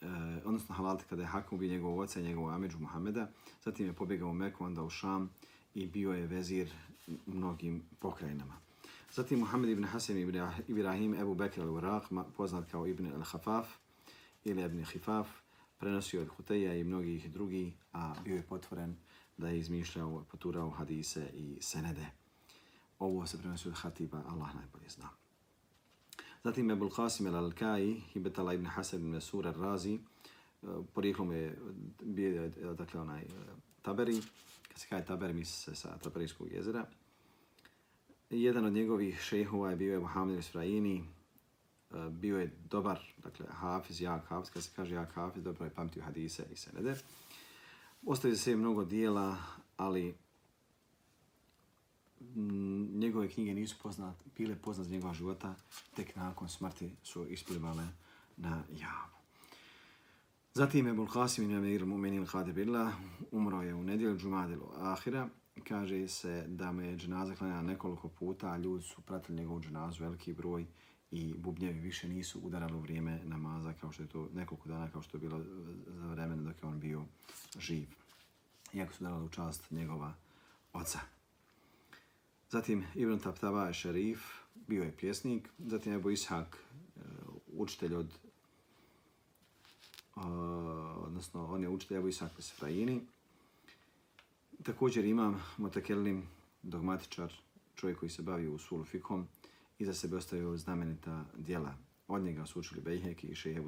eh, 0.00 0.06
odnosno 0.44 0.74
Havalte 0.74 1.04
kada 1.08 1.22
je 1.22 1.28
Hakim 1.28 1.56
ubijen 1.56 1.72
njegovog 1.72 1.98
oca 1.98 2.20
i 2.20 2.22
njegovog 2.22 2.50
Amidžu 2.50 2.78
Muhameda. 2.78 3.30
Zatim 3.64 3.86
je 3.86 3.92
pobjegao 3.92 4.28
u 4.28 4.34
Meku, 4.34 4.64
onda 4.64 4.82
u 4.82 4.90
Šam 4.90 5.30
i 5.74 5.86
bio 5.86 6.12
je 6.12 6.26
vezir 6.26 6.72
mnogim 7.26 7.82
pokrajinama. 7.98 8.71
Zatim 9.12 9.38
Muhammed 9.38 9.70
ibn 9.70 9.84
Hasan 9.84 10.16
ibn 10.16 10.38
ah- 10.40 10.58
Ibrahim 10.68 11.14
Ebu 11.14 11.34
Bekr 11.34 11.60
al-Uraq, 11.60 12.08
poznat 12.36 12.70
kao 12.70 12.86
Ibn 12.86 13.12
al-Hafaf 13.12 13.68
ili 14.44 14.62
Ibn 14.62 14.84
Hifaf, 14.84 15.28
prenosio 15.78 16.22
od 16.22 16.28
Huteja 16.28 16.74
i 16.74 16.84
mnogih 16.84 17.32
drugih, 17.32 17.74
a 17.92 18.14
bio 18.24 18.36
je 18.36 18.42
potvoren 18.42 18.96
da 19.36 19.48
je 19.48 19.58
izmišljao, 19.58 20.24
poturao 20.30 20.70
hadise 20.70 21.30
i 21.34 21.58
senede. 21.60 22.06
Ovo 22.98 23.26
se 23.26 23.38
prenosio 23.38 23.70
od 23.70 23.76
Hatiba, 23.76 24.22
Allah 24.28 24.54
najbolje 24.54 24.88
zna. 24.88 25.08
Zatim 26.44 26.70
Ebul 26.70 26.90
Qasim 26.90 27.28
al-Alkai, 27.28 28.00
Hibetala 28.12 28.54
ibn 28.54 28.66
Hasan 28.66 29.00
ibn 29.00 29.10
Mesur 29.10 29.46
al-Razi, 29.46 29.94
eh, 29.94 30.66
porijeklom 30.94 31.32
je 31.32 31.58
bio, 32.02 32.44
eh, 32.44 32.50
dakle, 32.78 33.00
onaj 33.00 33.22
eh, 33.22 33.28
Taberi, 33.82 34.22
kad 34.68 34.78
se 34.78 34.86
kaže 34.88 35.04
Taberi, 35.04 35.32
misli 35.32 35.56
se 35.56 35.74
sa 35.74 35.98
Taberijskog 35.98 36.52
jezera, 36.52 36.86
jedan 38.40 38.64
od 38.64 38.72
njegovih 38.72 39.20
šehova 39.20 39.70
je 39.70 39.76
bio 39.76 39.92
je 39.92 40.00
Mohamed 40.00 40.38
Isfraini, 40.38 41.04
e, 41.90 42.10
bio 42.10 42.38
je 42.38 42.56
dobar, 42.70 43.00
dakle, 43.22 43.46
hafiz, 43.50 44.00
jak 44.00 44.26
hafiz, 44.26 44.50
kad 44.50 44.62
se 44.62 44.70
kaže 44.76 44.94
jak 44.94 45.12
hafiz, 45.12 45.42
dobro 45.42 45.64
je 45.64 45.70
pamtio 45.70 46.02
hadise 46.02 46.46
i 46.52 46.56
senede. 46.56 46.94
Ostavio 48.06 48.36
se 48.36 48.56
mnogo 48.56 48.84
dijela, 48.84 49.36
ali 49.76 50.14
njegove 52.94 53.28
knjige 53.28 53.54
nisu 53.54 53.76
poznat, 53.82 54.16
bile 54.36 54.56
poznat 54.56 54.86
za 54.86 54.92
njegova 54.92 55.14
života, 55.14 55.54
tek 55.94 56.16
nakon 56.16 56.48
smrti 56.48 56.90
su 57.02 57.26
isplivale 57.26 57.88
na 58.36 58.62
javu. 58.70 59.12
Zatim 60.54 60.86
je 60.86 60.92
Bulhasim 60.92 61.44
ibn 61.44 61.54
Amir 61.54 61.84
Mu'minin 61.84 62.26
Khadir 62.26 62.68
umro 63.30 63.62
je 63.62 63.74
u 63.74 63.82
nedjelju 63.82 64.18
Džumadilu 64.18 64.68
Ahira, 64.76 65.28
kaže 65.68 66.08
se 66.08 66.44
da 66.48 66.72
me 66.72 66.86
je 66.86 66.96
dženaza 66.96 67.34
klanjala 67.34 67.62
nekoliko 67.62 68.08
puta, 68.08 68.52
a 68.52 68.56
ljudi 68.56 68.84
su 68.84 69.02
pratili 69.02 69.38
njegovu 69.38 69.60
dženazu, 69.60 70.02
veliki 70.02 70.32
broj 70.32 70.66
i 71.10 71.34
bubnjevi 71.34 71.80
više 71.80 72.08
nisu 72.08 72.40
udarali 72.40 72.74
u 72.74 72.80
vrijeme 72.80 73.20
namaza 73.24 73.72
kao 73.72 73.92
što 73.92 74.02
je 74.02 74.08
to 74.08 74.28
nekoliko 74.34 74.68
dana 74.68 74.90
kao 74.90 75.02
što 75.02 75.16
je 75.16 75.20
bilo 75.20 75.44
za 75.86 76.06
vremena 76.06 76.42
dok 76.42 76.62
je 76.62 76.68
on 76.68 76.80
bio 76.80 77.04
živ. 77.58 77.88
Iako 78.72 78.92
su 78.92 79.04
udarali 79.04 79.24
u 79.24 79.28
čast 79.28 79.70
njegova 79.70 80.14
oca. 80.72 80.98
Zatim 82.48 82.84
Ibn 82.94 83.18
Taptava 83.18 83.66
je 83.66 83.74
šerif, 83.74 84.20
bio 84.54 84.82
je 84.82 84.96
pjesnik. 84.96 85.48
Zatim 85.58 85.92
Ebu 85.92 86.10
Ishak, 86.10 86.56
eh, 86.56 87.00
učitelj 87.46 87.94
od, 87.94 88.06
uh, 90.16 90.22
odnosno 90.96 91.46
on 91.46 91.62
je 91.62 91.68
učitelj 91.68 91.96
Ebu 91.96 92.08
Ishak 92.08 92.30
Sefraini, 92.38 93.00
Također 94.62 95.04
imam 95.04 95.42
Motakelim, 95.58 96.28
dogmatičar, 96.62 97.32
čovjek 97.74 97.98
koji 97.98 98.10
se 98.10 98.22
bavi 98.22 98.48
usulu 98.48 98.84
fikom 98.84 99.26
i 99.78 99.84
za 99.84 99.94
sebe 99.94 100.16
ostavio 100.16 100.56
znamenita 100.56 101.24
dijela. 101.36 101.74
Od 102.08 102.22
njega 102.22 102.46
su 102.46 102.60
učili 102.60 102.80
Bejheki 102.80 103.26
i 103.26 103.34
Šehe 103.34 103.60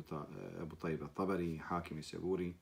Ebu 0.63 0.77
Taiba 0.77 1.09
Tabari, 1.09 1.59
Hakim 1.59 1.99
i 1.99 2.03
Seguri 2.03 2.55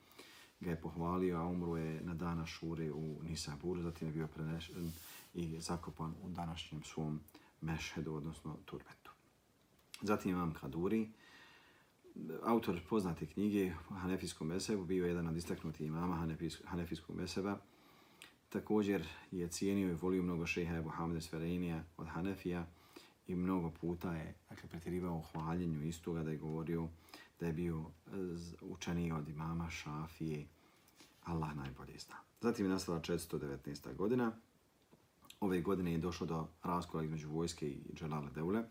ga 0.60 0.70
je 0.70 0.80
pohvalio, 0.80 1.36
a 1.36 1.46
umro 1.46 1.76
je 1.76 2.00
na 2.00 2.14
dana 2.14 2.46
Šure 2.46 2.92
u 2.92 3.22
Nisaburu, 3.22 3.82
zatim 3.82 4.08
je 4.08 4.14
bio 4.14 4.26
prenešen 4.26 4.92
i 5.34 5.60
zakopan 5.60 6.14
u 6.22 6.28
današnjem 6.28 6.82
svom 6.82 7.20
mešhedu, 7.60 8.14
odnosno 8.14 8.56
turbetu. 8.64 9.10
Zatim 10.02 10.30
imam 10.30 10.54
Kaduri, 10.54 11.10
autor 12.42 12.80
poznate 12.88 13.26
knjige 13.26 13.72
Hanefijskom 13.88 14.48
mesebu, 14.48 14.84
bio 14.84 15.06
jedan 15.06 15.28
od 15.28 15.36
istaknutih 15.36 15.86
imama 15.86 16.28
Hanefijskog 16.64 17.16
meseba. 17.16 17.58
Također 18.52 19.06
je 19.30 19.48
cijenio 19.48 19.90
i 19.90 19.94
volio 19.94 20.22
mnogo 20.22 20.46
šeha 20.46 20.76
Ebu 20.76 20.88
Hamide 20.88 21.20
Sferenija 21.20 21.84
od 21.96 22.08
Hanefija 22.08 22.66
i 23.26 23.34
mnogo 23.34 23.70
puta 23.70 24.14
je 24.14 24.34
dakle, 24.48 24.68
pretjerivao 24.68 25.16
u 25.16 25.22
hvaljenju 25.22 25.82
istoga 25.82 26.22
da 26.22 26.30
je 26.30 26.36
govorio 26.36 26.88
da 27.40 27.46
je 27.46 27.52
bio 27.52 27.80
e, 27.80 28.10
učeniji 28.60 29.12
od 29.12 29.28
imama 29.28 29.70
Šafije. 29.70 30.46
Allah 31.24 31.56
najbolje 31.56 31.98
zna. 31.98 32.16
Zatim 32.40 32.66
je 32.66 32.70
nastala 32.70 33.00
419. 33.00 33.96
godina. 33.96 34.32
Ove 35.40 35.60
godine 35.60 35.92
je 35.92 35.98
došlo 35.98 36.26
do 36.26 36.46
raskola 36.62 37.04
između 37.04 37.28
vojske 37.28 37.68
i 37.68 37.80
Dželala 37.94 38.30
Deule. 38.30 38.64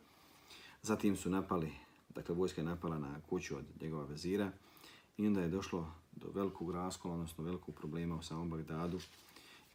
Zatim 0.82 1.18
su 1.18 1.30
napali 1.30 1.72
dakle 2.16 2.36
vojska 2.36 2.62
je 2.62 2.66
napala 2.66 3.00
na 3.00 3.22
kuću 3.30 3.58
od 3.58 3.66
njegova 3.82 4.06
vezira 4.06 4.52
i 5.18 5.28
onda 5.28 5.42
je 5.42 5.50
došlo 5.50 5.92
do 6.12 6.28
velikog 6.34 6.72
raskola, 6.72 7.14
odnosno 7.14 7.44
velikog 7.44 7.76
problema 7.76 8.16
u 8.16 8.24
samom 8.24 8.50
Bagdadu 8.50 9.00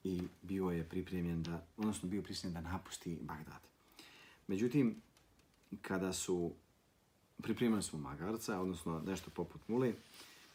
i 0.07 0.23
bio 0.43 0.71
je 0.71 0.85
pripremljen 0.85 1.43
da, 1.43 1.67
odnosno 1.77 2.09
bio 2.09 2.23
pripremljen 2.23 2.63
da 2.63 2.71
napusti 2.71 3.19
Bagdad. 3.21 3.61
Međutim, 4.47 5.03
kada 5.83 6.13
su 6.13 6.53
pripremili 7.43 7.83
smo 7.83 7.99
magarca, 7.99 8.61
odnosno 8.61 9.03
nešto 9.07 9.31
poput 9.31 9.69
mule, 9.69 9.93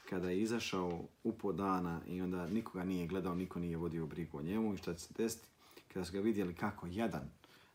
kada 0.10 0.30
je 0.30 0.42
izašao 0.42 1.04
u 1.24 1.34
po 1.34 1.52
dana 1.54 2.02
i 2.08 2.22
onda 2.22 2.48
nikoga 2.48 2.84
nije 2.84 3.08
gledao, 3.08 3.36
niko 3.36 3.60
nije 3.60 3.78
vodio 3.78 4.06
brigu 4.06 4.38
o 4.38 4.42
njemu 4.42 4.74
i 4.74 4.78
šta 4.78 4.94
će 4.94 5.00
se 5.00 5.14
desiti, 5.18 5.48
kada 5.94 6.06
su 6.06 6.14
ga 6.14 6.20
vidjeli 6.20 6.56
kako 6.56 6.88
jedan 6.88 7.30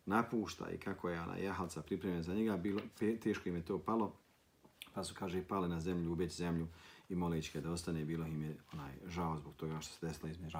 napušta 0.07 0.71
i 0.71 0.79
kako 0.79 1.09
je 1.09 1.21
ona 1.21 1.37
jahalca 1.37 1.83
pripremljen 1.83 2.23
za 2.23 2.35
njega, 2.35 2.57
bilo, 2.57 2.81
teško 3.23 3.49
im 3.49 3.57
je 3.57 3.65
to 3.65 3.79
palo, 3.79 4.13
pa 4.95 5.05
su, 5.05 5.15
kaže, 5.15 5.43
pale 5.43 5.69
na 5.69 5.81
zemlju, 5.81 6.13
ubeć 6.13 6.37
zemlju 6.37 6.67
i 7.09 7.15
moleći 7.15 7.61
da 7.61 7.71
ostane, 7.71 8.05
bilo 8.05 8.27
im 8.27 8.43
je 8.43 8.57
onaj 8.73 8.93
žao 9.07 9.39
zbog 9.39 9.57
toga 9.57 9.81
što 9.81 9.95
se 9.95 10.07
desilo 10.07 10.29
između, 10.29 10.59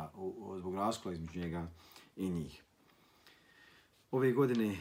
zbog 0.59 0.75
raskola 0.75 1.15
između 1.15 1.41
njega 1.41 1.71
i 2.17 2.31
njih. 2.31 2.63
Ove 4.11 4.33
godine 4.33 4.77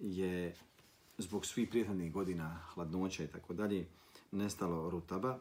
je 0.00 0.54
zbog 1.18 1.46
svih 1.46 1.68
prijetnih 1.68 2.12
godina 2.12 2.60
hladnoća 2.74 3.24
i 3.24 3.28
tako 3.28 3.54
dalje 3.54 3.88
nestalo 4.32 4.90
rutaba. 4.90 5.38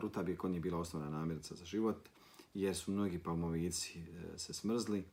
Rutab 0.00 0.28
je 0.28 0.36
kod 0.36 0.50
njih 0.50 0.62
bila 0.62 0.78
osnovna 0.78 1.10
namirca 1.10 1.54
za 1.54 1.64
život 1.64 2.08
jer 2.54 2.76
su 2.76 2.92
mnogi 2.92 3.18
palmovici 3.18 3.98
e, 3.98 4.38
se 4.38 4.54
smrzli 4.54 5.04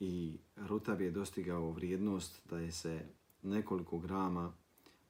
i 0.00 0.38
Rutab 0.56 1.00
je 1.00 1.10
dostigao 1.10 1.70
vrijednost 1.70 2.40
da 2.50 2.58
je 2.58 2.72
se 2.72 3.06
nekoliko 3.42 3.98
grama 3.98 4.52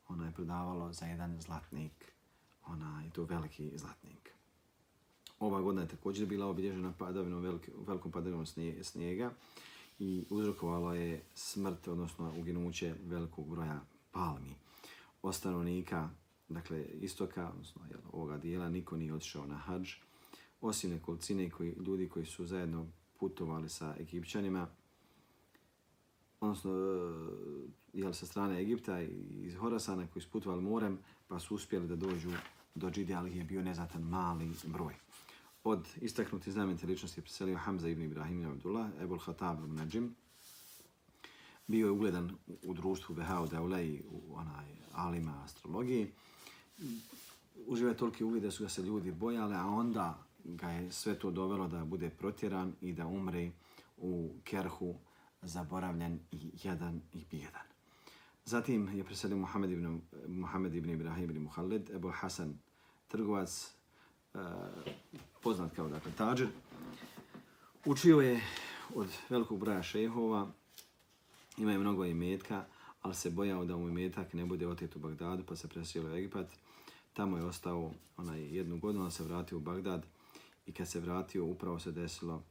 ona 0.08 0.26
je 0.26 0.32
prodavalo 0.32 0.92
za 0.92 1.06
jedan 1.06 1.40
zlatnik, 1.40 2.12
ona 2.68 3.02
je 3.04 3.10
to 3.10 3.24
veliki 3.24 3.72
zlatnik. 3.74 4.32
Ova 5.40 5.60
godina 5.60 5.82
je 5.82 5.88
također 5.88 6.26
bila 6.26 6.46
obilježena 6.46 6.92
padavinom, 6.98 7.42
velik, 7.42 7.70
velikom 7.86 8.12
padavinom 8.12 8.46
snijega 8.82 9.30
i 9.98 10.24
uzrokovalo 10.30 10.94
je 10.94 11.22
smrt, 11.34 11.88
odnosno 11.88 12.32
uginuće 12.38 12.94
velikog 13.04 13.48
broja 13.48 13.80
palmi. 14.12 14.54
Ostanovnika, 15.22 16.10
dakle 16.48 16.84
istoka, 16.84 17.50
odnosno 17.50 17.82
jel, 17.90 18.00
ovoga 18.12 18.38
dijela, 18.38 18.68
niko 18.68 18.96
nije 18.96 19.14
otišao 19.14 19.46
na 19.46 19.56
hađ, 19.56 19.92
osim 20.60 20.90
nekolicine 20.90 21.50
koji, 21.50 21.74
ljudi 21.86 22.08
koji 22.08 22.26
su 22.26 22.46
zajedno 22.46 22.86
putovali 23.18 23.68
sa 23.68 23.94
Egipćanima, 24.00 24.66
odnosno 26.40 26.72
jel, 27.92 28.12
sa 28.12 28.26
strane 28.26 28.60
Egipta 28.60 29.02
i 29.02 29.08
iz 29.40 29.54
Horasana 29.54 30.06
koji 30.06 30.22
su 30.22 30.30
putovali 30.30 30.62
morem, 30.62 30.98
pa 31.28 31.38
su 31.40 31.54
uspjeli 31.54 31.88
da 31.88 31.96
dođu 31.96 32.30
do 32.78 32.90
Džide, 32.90 33.14
je 33.34 33.44
bio 33.44 33.62
nezatan 33.62 34.02
mali 34.02 34.52
broj. 34.64 34.94
Od 35.64 35.88
istaknuti 36.00 36.52
znamenite 36.52 36.86
ličnosti 36.86 37.20
je 37.20 37.22
preselio 37.22 37.58
Hamza 37.58 37.88
ibn 37.88 38.02
Ibrahim 38.02 38.40
ibn 38.40 38.50
Abdullah, 38.50 38.90
Ebul 39.00 39.18
Khattab 39.18 39.58
ibn 39.64 39.74
Najim. 39.74 40.14
Bio 41.66 41.86
je 41.86 41.90
ugledan 41.90 42.30
u 42.62 42.74
društvu 42.74 43.14
Behao 43.14 43.46
Daula 43.46 43.78
u 44.10 44.34
onaj 44.34 44.66
alima 44.92 45.42
astrologiji. 45.44 46.10
Uživa 47.66 47.90
je 47.90 47.96
toliki 47.96 48.24
ugled 48.24 48.42
da 48.42 48.50
su 48.50 48.62
ga 48.62 48.68
se 48.68 48.82
ljudi 48.82 49.12
bojale, 49.12 49.56
a 49.56 49.66
onda 49.66 50.26
ga 50.44 50.70
je 50.70 50.92
sve 50.92 51.18
to 51.18 51.30
dovelo 51.30 51.68
da 51.68 51.84
bude 51.84 52.10
protjeran 52.10 52.74
i 52.80 52.92
da 52.92 53.06
umre 53.06 53.50
u 53.96 54.30
Kerhu 54.44 54.94
zaboravljen 55.42 56.18
i 56.32 56.50
jedan 56.62 57.00
i 57.12 57.24
bijedan. 57.30 57.68
Zatim 58.44 58.88
je 58.88 59.04
preselio 59.04 59.36
Muhammed 59.36 59.70
ibn, 59.70 60.00
Muhammed 60.28 60.74
ibn 60.74 60.90
Ibrahim 60.90 61.24
ibn 61.24 61.42
Muhalled, 61.42 61.90
Ebu 61.90 62.10
Hasan, 62.10 62.58
trgovac, 63.08 63.72
uh, 64.34 64.40
poznat 65.42 65.76
kao 65.76 65.88
dakle 65.88 66.12
Tađer. 66.16 66.48
Učio 67.84 68.20
je 68.20 68.40
od 68.94 69.08
velikog 69.28 69.58
broja 69.58 69.82
šehova, 69.82 70.48
ima 71.56 71.72
je 71.72 71.78
mnogo 71.78 72.04
imetka, 72.04 72.64
ali 73.02 73.14
se 73.14 73.30
bojao 73.30 73.64
da 73.64 73.76
mu 73.76 73.88
imetak 73.88 74.32
ne 74.32 74.44
bude 74.44 74.68
otet 74.68 74.96
u 74.96 74.98
Bagdadu, 74.98 75.44
pa 75.48 75.56
se 75.56 75.68
preselio 75.68 76.10
u 76.10 76.14
Egipat. 76.14 76.46
Tamo 77.12 77.36
je 77.36 77.44
ostao 77.44 77.92
onaj 78.16 78.56
jednu 78.56 78.78
godinu, 78.78 79.10
se 79.10 79.24
vratio 79.24 79.58
u 79.58 79.60
Bagdad 79.60 80.06
i 80.66 80.72
kad 80.72 80.88
se 80.88 81.00
vratio, 81.00 81.44
upravo 81.44 81.78
se 81.78 81.92
desilo 81.92 82.42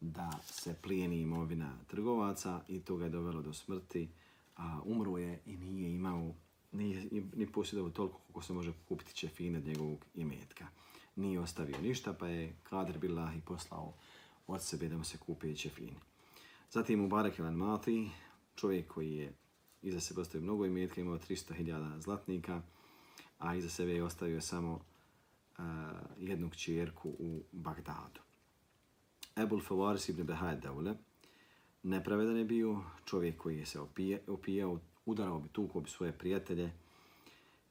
da 0.00 0.30
se 0.44 0.74
plijeni 0.82 1.20
imovina 1.20 1.72
trgovaca 1.86 2.60
i 2.68 2.80
to 2.80 2.96
ga 2.96 3.04
je 3.04 3.10
dovelo 3.10 3.42
do 3.42 3.52
smrti, 3.52 4.08
a 4.56 4.80
umro 4.84 5.18
je 5.18 5.40
i 5.46 5.56
nije 5.56 5.94
imao, 5.94 6.34
nije 6.76 7.06
ni 7.10 7.46
posjedovao 7.52 7.90
toliko 7.90 8.18
koliko 8.18 8.42
se 8.42 8.52
može 8.52 8.72
kupiti 8.88 9.14
čefine 9.14 9.58
od 9.58 9.66
njegovog 9.66 10.04
imetka. 10.14 10.66
Nije 11.16 11.40
ostavio 11.40 11.80
ništa, 11.80 12.12
pa 12.12 12.28
je 12.28 12.56
Kadir 12.62 12.98
bila 12.98 13.32
i 13.38 13.40
poslao 13.40 13.94
od 14.46 14.62
sebe 14.62 14.88
da 14.88 14.96
mu 14.96 15.04
se 15.04 15.18
kupi 15.18 15.56
čefine. 15.56 16.00
Zatim 16.70 17.04
u 17.04 17.08
Barek 17.08 17.38
Elan 17.38 17.54
Mati, 17.54 18.10
čovjek 18.56 18.92
koji 18.92 19.14
je 19.14 19.32
iza 19.82 20.00
sebe 20.00 20.20
ostavio 20.20 20.44
mnogo 20.44 20.66
imetka, 20.66 21.00
imao 21.00 21.18
300.000 21.18 22.00
zlatnika, 22.00 22.62
a 23.38 23.54
iza 23.54 23.68
sebe 23.68 23.92
je 23.92 24.04
ostavio 24.04 24.40
samo 24.40 24.72
uh, 24.72 25.64
jednu 26.18 26.50
kćerku 26.50 27.08
u 27.18 27.42
Bagdadu. 27.52 28.20
Ebul 29.36 29.60
Fawaris 29.60 30.10
ibn 30.10 30.22
Behaj 30.22 30.56
Daule, 30.56 30.94
nepravedan 31.82 32.36
je 32.36 32.44
bio 32.44 32.82
čovjek 33.04 33.36
koji 33.36 33.58
je 33.58 33.66
se 33.66 33.80
opija, 33.80 34.18
opijao, 34.26 34.80
udarao 35.06 35.40
bi, 35.40 35.48
tukao 35.48 35.80
bi 35.80 35.90
svoje 35.90 36.12
prijatelje 36.12 36.72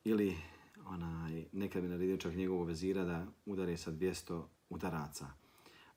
ili 0.03 0.37
onaj, 0.85 1.45
nekad 1.51 1.81
bi 1.81 1.89
naredio 1.89 2.17
čak 2.17 2.33
njegovog 2.33 2.67
vezira 2.67 3.03
da 3.03 3.25
udare 3.45 3.77
sa 3.77 3.91
200 3.91 4.43
udaraca, 4.69 5.27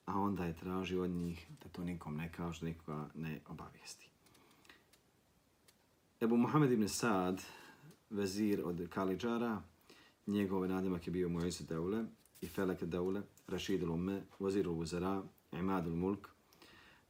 a 0.07 0.19
onda 0.19 0.45
je 0.45 0.57
tražio 0.57 1.03
od 1.03 1.11
njih 1.11 1.47
da 1.63 1.69
to 1.69 1.85
nikom 1.85 2.17
ne 2.17 2.33
kaže, 2.33 2.65
nikoga 2.65 3.11
ne 3.15 3.41
obavijesti. 3.49 4.09
Ebu 6.21 6.37
Muhammed 6.37 6.73
ibn 6.73 6.89
Saad, 6.89 7.43
vezir 8.11 8.63
od 8.65 8.89
Kalidžara, 8.91 9.63
njegov 10.27 10.69
nadimak 10.69 11.07
je 11.07 11.11
bio 11.11 11.29
Mojese 11.29 11.65
Deule 11.65 12.05
i 12.41 12.49
Feleke 12.49 12.87
Deule, 12.87 13.23
Rashid 13.47 13.83
al-Umme, 13.83 14.21
Vazir 14.39 14.67
al-Uzara, 14.67 15.23
Imadul 15.53 15.97
Mulk. 15.97 16.29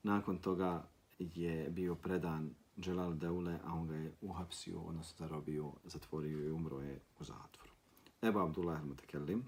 Nakon 0.02 0.38
toga 0.38 0.88
je 1.18 1.70
bio 1.70 1.94
predan 1.94 2.50
Dželal 2.80 3.14
Deule, 3.14 3.58
a 3.64 3.74
on 3.74 3.88
ga 3.88 3.94
je 3.94 4.12
uhapsio, 4.20 4.80
odnosno 4.80 5.26
zarobio, 5.26 5.72
zatvorio 5.84 6.38
i 6.38 6.50
umro 6.50 6.80
je 6.80 7.00
u 7.20 7.24
zatvoru. 7.24 7.72
Eba 8.22 8.44
Abdullah 8.44 8.82
al-Mutakellim. 8.82 9.42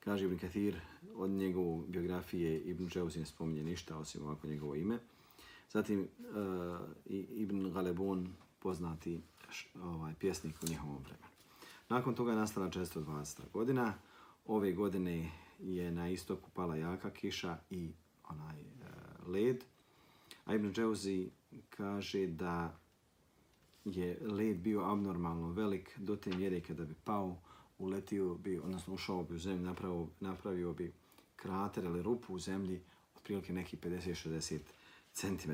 Kaže 0.00 0.24
Ibn 0.24 0.38
Kathir, 0.38 0.80
od 1.14 1.30
njegove 1.30 1.86
biografije 1.88 2.60
Ibn 2.60 2.88
Džauzi 2.88 3.18
ne 3.18 3.26
spominje 3.26 3.62
ništa, 3.62 3.98
osim 3.98 4.22
ovako 4.22 4.46
njegovo 4.46 4.74
ime. 4.74 4.98
Zatim 5.72 6.00
uh, 6.00 6.80
Ibn 7.30 7.72
Galebun, 7.72 8.34
poznati 8.58 9.20
š, 9.50 9.68
ovaj, 9.82 10.14
pjesnik 10.14 10.62
u 10.62 10.66
njihovom 10.68 11.02
vremenu. 11.02 11.26
Nakon 11.88 12.14
toga 12.14 12.30
je 12.30 12.36
nastala 12.36 12.68
420. 12.68 13.40
godina. 13.52 13.94
Ove 14.46 14.72
godine 14.72 15.30
je 15.60 15.90
na 15.90 16.08
istoku 16.08 16.50
pala 16.54 16.76
jaka 16.76 17.10
kiša 17.10 17.58
i 17.70 17.92
onaj 18.28 18.60
uh, 18.60 19.28
led. 19.28 19.64
A 20.44 20.54
Ibn 20.54 20.72
Džauzi 20.72 21.30
kaže 21.70 22.26
da 22.26 22.78
je 23.84 24.18
led 24.20 24.56
bio 24.56 24.84
abnormalno 24.84 25.52
velik 25.52 25.98
do 25.98 26.16
te 26.16 26.36
mjere 26.36 26.60
kada 26.60 26.84
bi 26.84 26.94
pao, 27.04 27.36
uletio 27.78 28.34
bi, 28.34 28.58
odnosno 28.58 28.94
ušao 28.94 29.24
bi 29.24 29.34
u 29.34 29.38
zemlju, 29.38 29.64
napravio, 29.66 30.06
napravio 30.20 30.72
bi 30.72 30.92
krater 31.36 31.84
ili 31.84 32.02
rupu 32.02 32.34
u 32.34 32.38
zemlji 32.38 32.80
otprilike 33.16 33.52
neki 33.52 33.76
50-60 33.76 34.58
cm. 35.12 35.52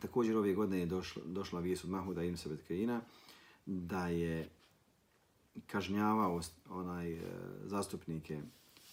Također 0.00 0.36
ove 0.36 0.54
godine 0.54 0.78
je 0.78 0.86
došla, 0.86 1.22
došla 1.26 1.60
vijest 1.60 1.84
od 1.84 1.90
Mahuda 1.90 2.22
Ibn 2.22 2.36
Sabet 2.36 2.60
da 3.66 4.08
je 4.08 4.48
kažnjavao 5.66 6.40
onaj 6.68 7.12
eh, 7.12 7.20
zastupnike 7.64 8.42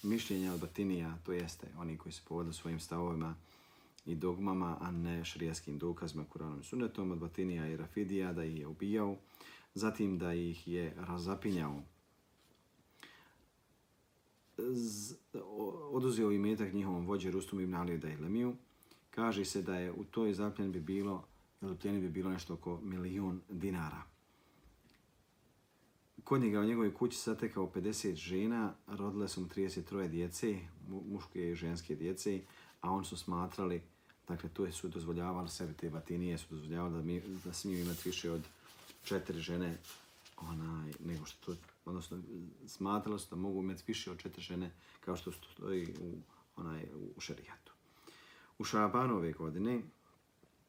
mišljenja 0.03 0.51
Albatinija, 0.51 1.17
to 1.25 1.33
jeste 1.33 1.67
oni 1.77 1.97
koji 1.97 2.13
se 2.13 2.21
povodili 2.27 2.53
svojim 2.53 2.79
stavovima 2.79 3.35
i 4.05 4.15
dogmama, 4.15 4.77
a 4.81 4.91
ne 4.91 5.25
šrijaskim 5.25 5.77
dokazima 5.77 6.25
Kuranom 6.29 6.61
i 6.61 6.63
Sunnetom 6.63 7.11
od 7.11 7.17
batinija 7.17 7.67
i 7.67 7.77
Rafidija, 7.77 8.33
da 8.33 8.43
ih 8.43 8.59
je 8.59 8.67
ubijao, 8.67 9.15
zatim 9.73 10.17
da 10.17 10.33
ih 10.33 10.67
je 10.67 10.93
razapinjao, 10.97 11.81
Z, 14.57 15.15
oduzeo 15.91 16.31
imetak 16.31 16.73
njihovom 16.73 17.05
vođe 17.05 17.31
Rustum 17.31 17.59
ibn 17.59 17.75
Ali 17.75 17.97
da 17.97 18.07
Lemiju. 18.07 18.55
Kaže 19.09 19.45
se 19.45 19.61
da 19.61 19.75
je 19.75 19.91
u 19.91 20.03
toj 20.03 20.33
zapljeni 20.33 20.71
bi 20.71 20.79
bilo, 20.79 21.25
ili 21.61 21.99
bi 21.99 22.09
bilo 22.09 22.29
nešto 22.29 22.53
oko 22.53 22.79
milion 22.81 23.41
dinara 23.49 24.16
kod 26.27 26.41
njega 26.41 26.59
u 26.59 26.63
njegovoj 26.63 26.93
kući 26.93 27.17
satekao 27.17 27.71
50 27.75 28.15
žena, 28.15 28.73
rodile 28.87 29.27
su 29.27 29.41
mu 29.41 29.47
33 29.47 30.07
djece, 30.07 30.59
muške 30.87 31.49
i 31.49 31.55
ženske 31.55 31.95
djece, 31.95 32.41
a 32.81 32.91
on 32.91 33.05
su 33.05 33.17
smatrali, 33.17 33.81
dakle, 34.27 34.49
to 34.49 34.71
su 34.71 34.87
dozvoljavali 34.87 35.49
sebi 35.49 35.73
te 35.73 35.89
batinije, 35.89 36.37
su 36.37 36.45
dozvoljavali 36.49 36.93
da, 36.93 37.01
mi, 37.01 37.21
da 37.45 37.53
smiju 37.53 37.79
imati 37.79 38.09
više 38.09 38.31
od 38.31 38.41
četiri 39.03 39.39
žene, 39.39 39.77
onaj, 40.37 40.93
nego 41.05 41.25
što 41.25 41.55
to, 41.55 41.61
odnosno, 41.85 42.19
smatrali 42.67 43.19
su 43.19 43.27
da 43.29 43.35
mogu 43.35 43.63
imati 43.63 43.83
više 43.87 44.11
od 44.11 44.19
četiri 44.19 44.41
žene, 44.41 44.71
kao 45.05 45.15
što 45.17 45.31
stoji 45.31 45.93
u, 46.01 46.17
onaj, 46.55 46.85
u 47.15 47.21
šerijatu. 47.21 47.73
U 48.59 48.63
Šabanove 48.63 49.31
godine 49.31 49.81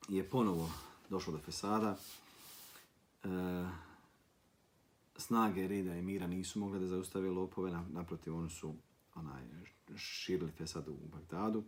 je 0.09 0.31
ponovo 0.31 0.71
došlo 1.11 1.33
do 1.33 1.39
Fesada, 1.39 1.97
e, 3.25 3.29
snage 5.19 5.69
reda 5.69 5.95
i 5.95 6.03
mira 6.03 6.27
nisu 6.27 6.59
mogle 6.59 6.79
da 6.79 6.87
zaustave 6.87 7.31
lopove, 7.31 7.83
naprotiv 7.89 8.37
oni 8.37 8.51
su 8.51 8.75
onaj, 9.15 9.43
širili 9.97 10.53
Fesad 10.53 10.89
u 10.89 10.97
Bagdadu. 11.13 11.65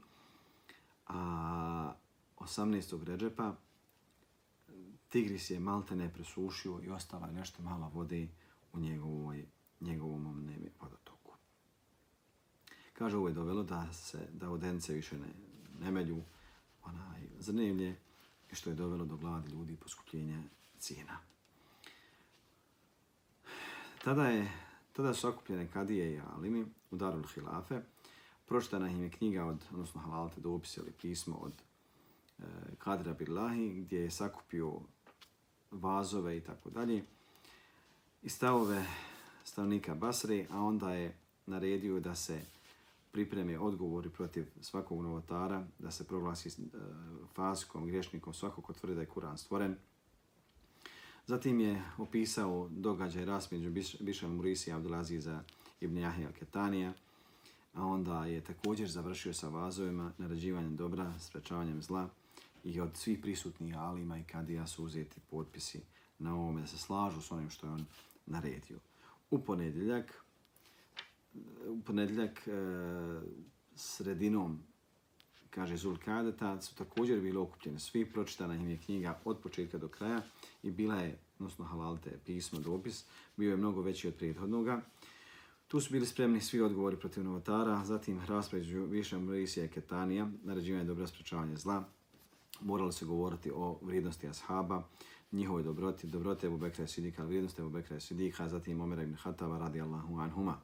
A 1.06 1.94
18. 2.36 3.04
ređepa 3.04 3.56
Tigris 5.08 5.50
je 5.50 5.60
maltene 5.60 6.12
presušio 6.12 6.80
i 6.84 6.90
ostala 6.90 7.26
je 7.26 7.32
nešto 7.32 7.62
mala 7.62 7.88
vode 7.88 8.28
u 8.72 8.80
njegovoj, 8.80 9.46
njegovom 9.80 10.44
nemi 10.44 10.70
vodotoku. 10.80 11.32
Kaže, 12.92 13.16
ovo 13.16 13.28
je 13.28 13.34
dovelo 13.34 13.62
da 13.62 13.92
se 13.92 14.28
da 14.32 14.50
odence 14.50 14.94
više 14.94 15.18
ne, 15.18 15.28
ne 15.80 15.90
melju 15.90 16.22
onaj, 16.84 17.28
zrnevlje, 17.38 17.96
što 18.52 18.70
je 18.70 18.76
dovelo 18.76 19.04
do 19.04 19.16
gladi 19.16 19.50
ljudi 19.50 19.72
i 19.72 19.76
poskupljenja 19.76 20.42
cijena. 20.78 21.29
Tada, 24.04 24.26
je, 24.26 24.52
tada 24.92 25.14
su 25.14 25.28
okupljene 25.28 25.68
kadije 25.72 26.12
i 26.12 26.20
alimi 26.34 26.66
u 26.90 26.96
Darul 26.96 27.26
Hilafe. 27.34 27.80
Proštana 28.46 28.88
im 28.88 29.02
je 29.02 29.10
knjiga 29.10 29.44
od, 29.44 29.64
odnosno 29.72 30.00
halalte 30.00 30.40
dopis 30.40 30.76
ili 30.76 30.92
pismo 31.02 31.36
od 31.36 31.52
e, 32.38 32.42
Kadra 32.78 33.12
Billahi, 33.12 33.70
gdje 33.70 34.00
je 34.00 34.10
sakupio 34.10 34.72
vazove 35.70 36.36
i 36.36 36.40
tako 36.40 36.70
dalje. 36.70 37.04
I 38.22 38.28
stavove 38.28 38.84
stavnika 39.44 39.94
Basri, 39.94 40.46
a 40.50 40.62
onda 40.62 40.92
je 40.92 41.16
naredio 41.46 42.00
da 42.00 42.14
se 42.14 42.40
pripreme 43.12 43.58
odgovori 43.58 44.10
protiv 44.10 44.46
svakog 44.60 45.02
novotara, 45.02 45.64
da 45.78 45.90
se 45.90 46.06
proglasi 46.06 46.48
e, 46.48 46.52
faskom, 47.34 47.86
griješnikom, 47.86 48.34
svako 48.34 48.62
ko 48.62 48.72
tvrdi 48.72 48.94
da 48.94 49.00
je 49.00 49.10
Kur'an 49.14 49.36
stvoren. 49.36 49.76
Zatim 51.30 51.60
je 51.60 51.82
opisao 51.98 52.68
događaj 52.70 53.24
ras 53.24 53.50
među 53.50 53.70
Bišan 54.00 54.30
Murisi 54.30 54.70
i 54.70 54.72
Abdulaziza 54.72 55.42
ibn 55.80 55.98
Jahija 55.98 56.28
al-Ketanija, 56.28 56.92
a 57.74 57.86
onda 57.86 58.26
je 58.26 58.40
također 58.40 58.88
završio 58.88 59.34
sa 59.34 59.48
vazovima, 59.48 60.12
narađivanjem 60.18 60.76
dobra, 60.76 61.18
sprečavanjem 61.18 61.82
zla 61.82 62.08
i 62.64 62.80
od 62.80 62.96
svih 62.96 63.18
prisutnih 63.18 63.78
alima 63.78 64.18
i 64.18 64.24
kadija 64.24 64.66
su 64.66 64.84
uzeti 64.84 65.20
potpisi 65.30 65.80
na 66.18 66.34
ovome 66.34 66.60
da 66.60 66.66
se 66.66 66.78
slažu 66.78 67.22
s 67.22 67.32
onim 67.32 67.50
što 67.50 67.66
je 67.66 67.72
on 67.72 67.84
naredio. 68.26 68.78
U 69.30 69.38
ponedjeljak, 69.38 70.24
u 71.66 71.80
ponedjeljak 71.86 72.48
e, 72.48 72.52
sredinom 73.74 74.62
kaže 75.50 75.76
Zulkadeta, 75.76 76.60
su 76.60 76.74
također 76.74 77.20
bili 77.20 77.38
okupljeni 77.38 77.80
svi, 77.80 78.04
pročitana 78.04 78.54
im 78.54 78.68
je 78.68 78.76
knjiga 78.76 79.18
od 79.24 79.38
početka 79.38 79.78
do 79.78 79.88
kraja 79.88 80.22
i 80.62 80.70
bila 80.70 80.94
je, 80.94 81.18
odnosno 81.38 81.64
halalte, 81.64 82.18
pismo, 82.26 82.60
dopis, 82.60 83.04
bio 83.36 83.50
je 83.50 83.56
mnogo 83.56 83.82
veći 83.82 84.08
od 84.08 84.14
prethodnoga. 84.14 84.80
Tu 85.68 85.80
su 85.80 85.92
bili 85.92 86.06
spremni 86.06 86.40
svi 86.40 86.60
odgovori 86.60 86.96
protiv 86.96 87.24
novotara, 87.24 87.84
zatim 87.84 88.20
raspređu 88.28 88.84
Viša 88.84 89.18
Mrisija 89.18 89.64
i 89.64 89.68
Ketanija, 89.68 90.28
naređivanje 90.44 90.84
dobra 90.84 91.06
sprečavanja 91.06 91.56
zla, 91.56 91.84
morali 92.60 92.92
se 92.92 93.04
govoriti 93.04 93.50
o 93.54 93.78
vrijednosti 93.82 94.28
ashaba, 94.28 94.82
njihovoj 95.32 95.62
dobroti, 95.62 96.06
dobrote 96.06 96.46
Ebu 96.46 96.58
Bekra 96.58 96.84
i 96.84 96.88
Sidika, 96.88 97.24
vrijednosti 97.24 97.60
Ebu 97.60 97.70
Bekra 97.70 97.96
i 97.96 98.00
Sidika, 98.00 98.48
zatim 98.48 98.80
Omer 98.80 98.98
ibn 98.98 99.14
Hatava 99.14 99.58
radi 99.58 99.80
Allahu 99.80 100.18
anhuma. 100.18 100.56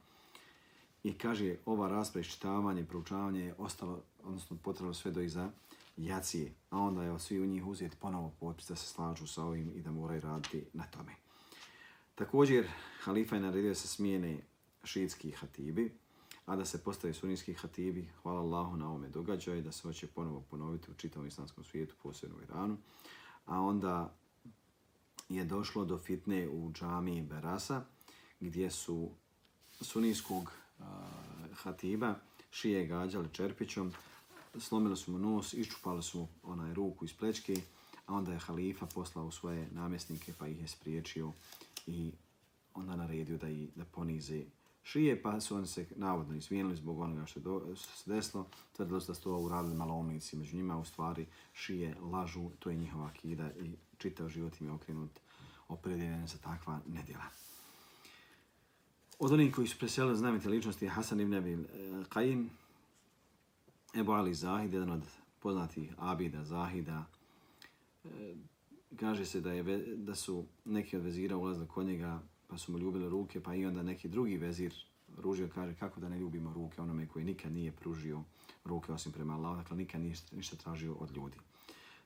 I 1.03 1.13
kaže, 1.13 1.55
ova 1.65 1.87
rasprava, 1.87 2.21
iščitavanje, 2.21 2.85
proučavanje 2.85 3.45
je 3.45 3.55
ostalo, 3.57 4.01
odnosno 4.27 4.57
potrebno 4.63 4.93
sve 4.93 5.11
do 5.11 5.21
iza 5.21 5.51
jacije. 5.97 6.53
A 6.69 6.77
onda 6.77 7.03
je 7.03 7.19
svi 7.19 7.39
u 7.39 7.45
njih 7.45 7.67
uzeti 7.67 7.97
ponovo 7.99 8.31
potpis 8.39 8.67
da 8.67 8.75
se 8.75 8.87
slažu 8.87 9.27
sa 9.27 9.43
ovim 9.43 9.71
i 9.75 9.81
da 9.81 9.91
moraju 9.91 10.21
raditi 10.21 10.65
na 10.73 10.83
tome. 10.83 11.15
Također, 12.15 12.67
halifa 13.03 13.35
je 13.35 13.41
naredio 13.41 13.75
se 13.75 13.87
smijene 13.87 14.39
šiitski 14.83 15.31
hatibi, 15.31 15.97
a 16.45 16.55
da 16.55 16.65
se 16.65 16.83
postavi 16.83 17.13
sunijski 17.13 17.53
hatibi, 17.53 18.09
hvala 18.21 18.41
Allahu 18.41 18.77
na 18.77 18.89
ovome 18.89 19.09
događaju, 19.09 19.61
da 19.61 19.71
se 19.71 19.81
hoće 19.81 20.07
ponovo 20.07 20.41
ponoviti 20.49 20.91
u 20.91 20.93
čitavom 20.93 21.27
islamskom 21.27 21.63
svijetu, 21.63 21.95
posebno 22.03 22.37
u 22.37 22.41
Iranu. 22.41 22.77
A 23.45 23.61
onda 23.61 24.13
je 25.29 25.45
došlo 25.45 25.85
do 25.85 25.97
fitne 25.97 26.49
u 26.49 26.71
džamiji 26.71 27.21
Berasa, 27.21 27.85
gdje 28.39 28.71
su 28.71 29.09
sunijskog 29.81 30.51
uh, 30.79 30.85
hatiba 31.53 32.15
šije 32.51 32.85
gađali 32.85 33.29
čerpićom, 33.33 33.93
slomili 34.59 34.97
su 34.97 35.11
mu 35.11 35.19
nos, 35.19 35.53
iščupali 35.53 36.03
su 36.03 36.27
onaj 36.43 36.73
ruku 36.73 37.05
iz 37.05 37.13
plečke, 37.13 37.55
a 38.05 38.13
onda 38.13 38.33
je 38.33 38.39
halifa 38.39 38.85
poslao 38.85 39.31
svoje 39.31 39.69
namjesnike 39.71 40.33
pa 40.39 40.47
ih 40.47 40.61
je 40.61 40.67
spriječio 40.67 41.31
i 41.87 42.11
onda 42.73 42.95
naredio 42.95 43.37
da, 43.37 43.49
i, 43.49 43.67
da 43.75 43.85
ponize 43.85 44.43
šije, 44.83 45.21
pa 45.21 45.41
su 45.41 45.55
oni 45.55 45.67
se 45.67 45.85
navodno 45.95 46.35
izvijenili 46.35 46.75
zbog 46.75 46.99
onoga 46.99 47.25
što 47.25 47.39
do, 47.39 47.75
se 47.75 48.13
desilo. 48.13 48.47
Tvrdilo 48.75 48.99
se 48.99 49.07
da 49.07 49.15
su 49.15 49.23
to 49.23 49.37
uradili 49.37 49.75
malomnici, 49.75 50.37
među 50.37 50.57
njima 50.57 50.77
u 50.77 50.85
stvari 50.85 51.25
šije 51.53 51.95
lažu, 52.01 52.49
to 52.59 52.69
je 52.69 52.75
njihova 52.75 53.05
akida 53.05 53.51
i 53.51 53.71
čitav 53.97 54.29
život 54.29 54.61
im 54.61 54.67
je 54.67 54.73
okrenut 54.73 55.11
opredjeljen 55.67 56.27
za 56.27 56.37
takva 56.37 56.79
nedjela. 56.87 57.25
Od 59.19 59.31
onih 59.31 59.55
koji 59.55 59.67
su 59.67 59.77
preselili 59.79 60.17
znamite 60.17 60.49
ličnosti 60.49 60.85
je 60.85 60.89
Hasan 60.89 61.19
ibn 61.19 61.33
Abil 61.33 61.59
eh, 61.59 61.65
Qaim, 62.09 62.47
Ebu 63.95 64.11
Ali 64.11 64.33
Zahid, 64.33 64.73
jedan 64.73 64.91
od 64.91 65.03
poznatih 65.39 65.93
Abida 65.97 66.43
Zahida. 66.43 67.05
E, 68.05 68.35
kaže 68.99 69.25
se 69.25 69.41
da, 69.41 69.51
je, 69.51 69.95
da 69.95 70.15
su 70.15 70.45
neki 70.65 70.97
od 70.97 71.03
vezira 71.03 71.37
ulazili 71.37 71.67
kod 71.67 71.85
njega 71.85 72.21
pa 72.47 72.57
su 72.57 72.71
mu 72.71 72.77
ljubili 72.77 73.09
ruke, 73.09 73.43
pa 73.43 73.55
i 73.55 73.65
onda 73.65 73.83
neki 73.83 74.07
drugi 74.07 74.37
vezir 74.37 74.73
ružio 75.17 75.49
kaže 75.55 75.75
kako 75.75 75.99
da 75.99 76.09
ne 76.09 76.19
ljubimo 76.19 76.53
ruke 76.53 76.81
onome 76.81 77.07
koji 77.07 77.25
nikad 77.25 77.51
nije 77.51 77.71
pružio 77.71 78.23
ruke 78.65 78.91
osim 78.91 79.11
prema 79.11 79.33
Allah, 79.33 79.57
dakle 79.57 79.77
nikad 79.77 80.01
ništa, 80.01 80.35
ništa 80.35 80.55
tražio 80.55 80.93
od 80.93 81.15
ljudi. 81.15 81.37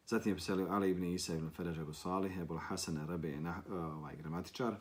Zatim 0.07 0.31
je 0.31 0.35
preselio 0.35 0.67
Ali 0.69 0.89
ibn 0.91 1.03
Isa 1.03 1.35
ibn 1.35 1.49
Feraj 1.49 1.81
Ebu 1.81 1.93
Salih, 1.93 2.37
Ebu 2.37 2.57
Hasan 2.57 3.07
Rabe, 3.07 3.39
ovaj, 3.69 4.15
gramatičar, 4.15 4.75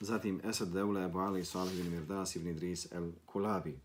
Zatim 0.00 0.40
Esad 0.44 0.68
Deule, 0.68 1.04
Abu 1.04 1.18
Ali, 1.18 1.44
Salih 1.44 1.78
ibn 1.78 1.90
Mirdas 1.90 2.36
ibn 2.36 2.48
Idris 2.48 2.92
el 2.92 3.12
Kulabi. 3.26 3.80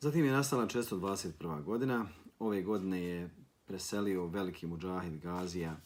Zatim 0.00 0.24
je 0.24 0.32
nastala 0.32 0.66
621. 0.66 1.62
godina. 1.62 2.06
Ove 2.38 2.62
godine 2.62 3.02
je 3.02 3.30
preselio 3.66 4.26
veliki 4.26 4.66
muđahid 4.66 5.20
Gazija, 5.20 5.76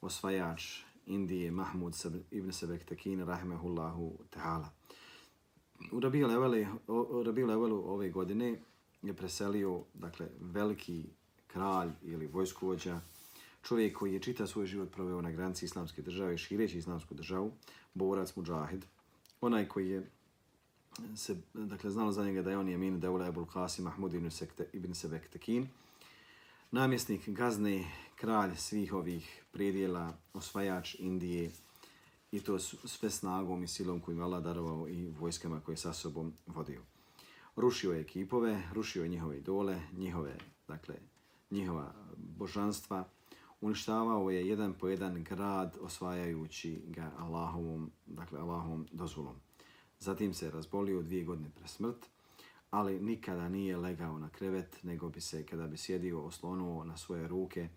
osvajač 0.00 0.80
Indije 1.06 1.50
Mahmud 1.50 1.94
ibn 2.30 2.52
Sebek 2.52 2.84
Tekin, 2.84 3.24
rahmehullahu 3.24 4.18
ta'ala. 4.30 4.68
U 5.92 6.00
Rabiju 6.00 7.46
Levelu 7.46 7.92
ove 7.92 8.10
godine 8.10 8.60
je 9.02 9.14
preselio 9.16 9.84
dakle, 9.94 10.28
veliki 10.40 11.04
kralj 11.46 11.90
ili 12.02 12.26
vojskovođa 12.26 13.00
čovjek 13.62 13.98
koji 13.98 14.14
je 14.14 14.20
čita 14.20 14.46
svoj 14.46 14.66
život 14.66 14.90
proveo 14.92 15.20
na 15.22 15.30
granici 15.30 15.64
islamske 15.64 16.02
države, 16.02 16.38
šireći 16.38 16.78
islamsku 16.78 17.14
državu, 17.14 17.52
borac 17.94 18.36
muđahid, 18.36 18.84
onaj 19.40 19.68
koji 19.68 19.88
je 19.88 20.10
se, 21.16 21.36
dakle, 21.54 21.90
znalo 21.90 22.12
za 22.12 22.24
njega 22.24 22.42
da 22.42 22.50
je 22.50 22.58
on 22.58 22.68
Jemin 22.68 23.00
Deula 23.00 23.26
Ebul 23.26 23.44
Qasim 23.44 23.82
Mahmud 23.82 24.14
ibn, 24.14 24.30
Sekte, 24.30 24.66
ibn 24.72 24.94
Sebek 24.94 25.28
Tekin, 25.28 25.68
namjesnik 26.70 27.28
gazne, 27.28 27.84
kralj 28.16 28.56
svih 28.56 28.92
ovih 28.92 29.44
predjela, 29.52 30.12
osvajač 30.34 30.94
Indije 30.98 31.50
i 32.32 32.40
to 32.40 32.58
sve 32.58 33.10
snagom 33.10 33.62
i 33.62 33.68
silom 33.68 34.00
koju 34.00 34.16
je 34.16 34.22
Allah 34.22 34.42
darovao 34.42 34.88
i 34.88 35.08
vojskama 35.08 35.60
koje 35.60 35.76
sa 35.76 35.92
sobom 35.92 36.32
vodio. 36.46 36.82
Rušio 37.56 37.92
je 37.92 38.00
ekipove, 38.00 38.62
rušio 38.72 39.02
je 39.02 39.08
njihove 39.08 39.38
idole, 39.38 39.80
njihove, 39.96 40.38
dakle, 40.68 40.94
njihova 41.50 41.94
božanstva, 42.16 43.08
uništavao 43.60 44.30
je 44.30 44.48
jedan 44.48 44.74
po 44.74 44.88
jedan 44.88 45.24
grad 45.24 45.76
osvajajući 45.80 46.82
ga 46.86 47.12
Allahovom, 47.18 47.90
dakle, 48.06 48.40
Allahovom 48.40 48.86
dozvolom. 48.92 49.47
Zatim 50.00 50.34
se 50.34 50.50
razbolio 50.50 51.02
dvije 51.02 51.24
godine 51.24 51.50
pre 51.54 51.68
smrt, 51.68 52.06
ali 52.70 53.00
nikada 53.00 53.48
nije 53.48 53.76
legao 53.76 54.18
na 54.18 54.28
krevet, 54.28 54.82
nego 54.82 55.08
bi 55.08 55.20
se, 55.20 55.46
kada 55.46 55.66
bi 55.66 55.76
sjedio, 55.76 56.22
oslonuo 56.22 56.84
na 56.84 56.96
svoje 56.96 57.28
ruke 57.28 57.68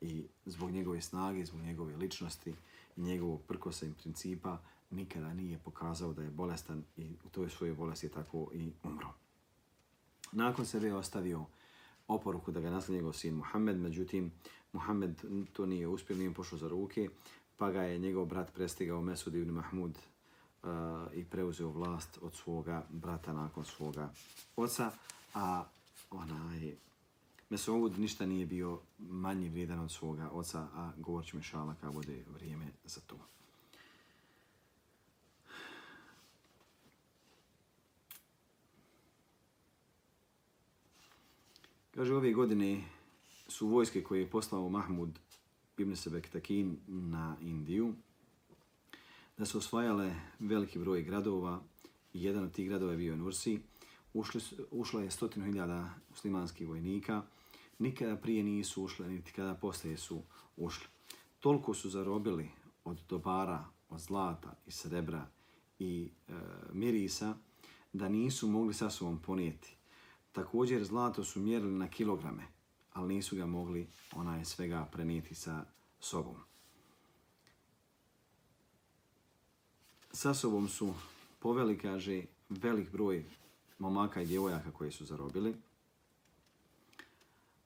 i 0.00 0.26
zbog 0.46 0.70
njegove 0.70 1.00
snage, 1.00 1.44
zbog 1.44 1.60
njegove 1.60 1.96
ličnosti 1.96 2.54
i 2.96 3.00
njegovog 3.00 3.42
prkosa 3.42 3.86
i 3.86 3.92
principa, 3.92 4.58
nikada 4.90 5.34
nije 5.34 5.58
pokazao 5.58 6.12
da 6.12 6.22
je 6.22 6.30
bolestan 6.30 6.84
i 6.96 7.10
u 7.24 7.28
toj 7.28 7.50
svojoj 7.50 7.74
bolesti 7.74 8.06
je 8.06 8.10
tako 8.10 8.50
i 8.54 8.72
umro. 8.82 9.08
Nakon 10.32 10.66
sebe 10.66 10.86
je 10.86 10.96
ostavio 10.96 11.44
oporuku 12.08 12.52
da 12.52 12.60
ga 12.60 12.70
naslije 12.70 12.96
njegov 12.96 13.12
sin 13.12 13.34
Muhammed, 13.34 13.76
međutim, 13.76 14.32
Muhammed 14.72 15.22
to 15.52 15.66
nije 15.66 15.88
uspio, 15.88 16.16
nije 16.16 16.34
pošao 16.34 16.58
za 16.58 16.68
ruke, 16.68 17.08
pa 17.56 17.70
ga 17.70 17.82
je 17.82 17.98
njegov 17.98 18.26
brat 18.26 18.54
prestigao 18.54 19.00
Mesud 19.00 19.34
ibn 19.34 19.50
Mahmud 19.50 19.98
uh, 20.66 21.12
i 21.14 21.24
preuzeo 21.24 21.68
vlast 21.68 22.18
od 22.22 22.34
svoga 22.34 22.86
brata 22.90 23.32
nakon 23.32 23.64
svoga 23.64 24.12
oca, 24.56 24.90
a 25.34 25.64
onaj 26.10 26.76
Mesud 27.50 27.98
ništa 27.98 28.26
nije 28.26 28.46
bio 28.46 28.80
manji 28.98 29.48
vrijedan 29.48 29.80
od 29.80 29.92
svoga 29.92 30.30
oca, 30.30 30.68
a 30.74 30.92
govorit 30.96 31.28
ću 31.28 31.36
mi 31.36 31.42
šala 31.42 31.74
kada 31.80 31.92
bude 31.92 32.24
vrijeme 32.34 32.66
za 32.84 33.00
to. 33.00 33.16
Kaže, 41.94 42.14
ove 42.14 42.32
godine 42.32 42.84
su 43.48 43.68
vojske 43.68 44.02
koje 44.02 44.20
je 44.20 44.30
poslao 44.30 44.68
Mahmud 44.68 45.18
ibn 45.78 45.96
Sebek 45.96 46.28
Takin 46.28 46.78
na 46.86 47.36
Indiju, 47.40 47.94
da 49.36 49.44
su 49.44 49.58
osvajale 49.58 50.14
veliki 50.38 50.78
broj 50.78 51.02
gradova 51.02 51.62
i 52.12 52.24
jedan 52.24 52.44
od 52.44 52.52
tih 52.52 52.68
gradova 52.68 52.92
je 52.92 52.98
bio 52.98 53.16
Nursi. 53.16 53.60
Ušli, 54.12 54.40
ušlo 54.70 55.00
je 55.00 55.10
stotinu 55.10 55.46
hiljada 55.46 55.90
muslimanskih 56.10 56.68
vojnika. 56.68 57.22
Nikada 57.78 58.16
prije 58.16 58.42
nisu 58.42 58.84
ušle, 58.84 59.08
niti 59.08 59.32
kada 59.32 59.54
poslije 59.54 59.96
su 59.96 60.22
ušli. 60.56 60.86
Toliko 61.40 61.74
su 61.74 61.90
zarobili 61.90 62.50
od 62.84 63.00
dobara, 63.08 63.64
od 63.88 64.00
zlata 64.00 64.54
i 64.66 64.70
srebra 64.70 65.26
i 65.78 66.10
e, 66.28 66.32
mirisa 66.72 67.34
da 67.92 68.08
nisu 68.08 68.48
mogli 68.48 68.74
sa 68.74 68.90
sobom 68.90 69.22
ponijeti. 69.22 69.76
Također 70.32 70.84
zlato 70.84 71.24
su 71.24 71.40
mjerili 71.40 71.78
na 71.78 71.88
kilograme, 71.88 72.42
ali 72.92 73.14
nisu 73.14 73.36
ga 73.36 73.46
mogli 73.46 73.88
onaj 74.12 74.44
svega 74.44 74.88
prenijeti 74.92 75.34
sa 75.34 75.64
sobom. 76.00 76.36
Sa 80.12 80.34
sobom 80.34 80.68
su 80.68 80.94
poveli, 81.38 81.78
kaže, 81.78 82.22
velik 82.48 82.92
broj 82.92 83.24
momaka 83.78 84.22
i 84.22 84.26
djevojaka 84.26 84.70
koje 84.70 84.90
su 84.90 85.04
zarobili. 85.04 85.54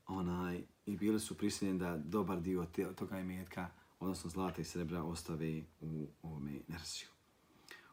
Onaj, 0.07 0.63
I 0.87 0.97
bili 0.97 1.21
su 1.21 1.35
prisiljeni 1.35 1.79
da 1.79 1.97
dobar 1.97 2.41
dio 2.41 2.67
toga 2.97 3.19
imetka, 3.19 3.69
odnosno 4.01 4.31
zlata 4.31 4.63
i 4.63 4.65
srebra, 4.65 5.03
ostave 5.03 5.63
u 5.81 6.07
ovome 6.23 6.61
Nersiju. 6.69 7.09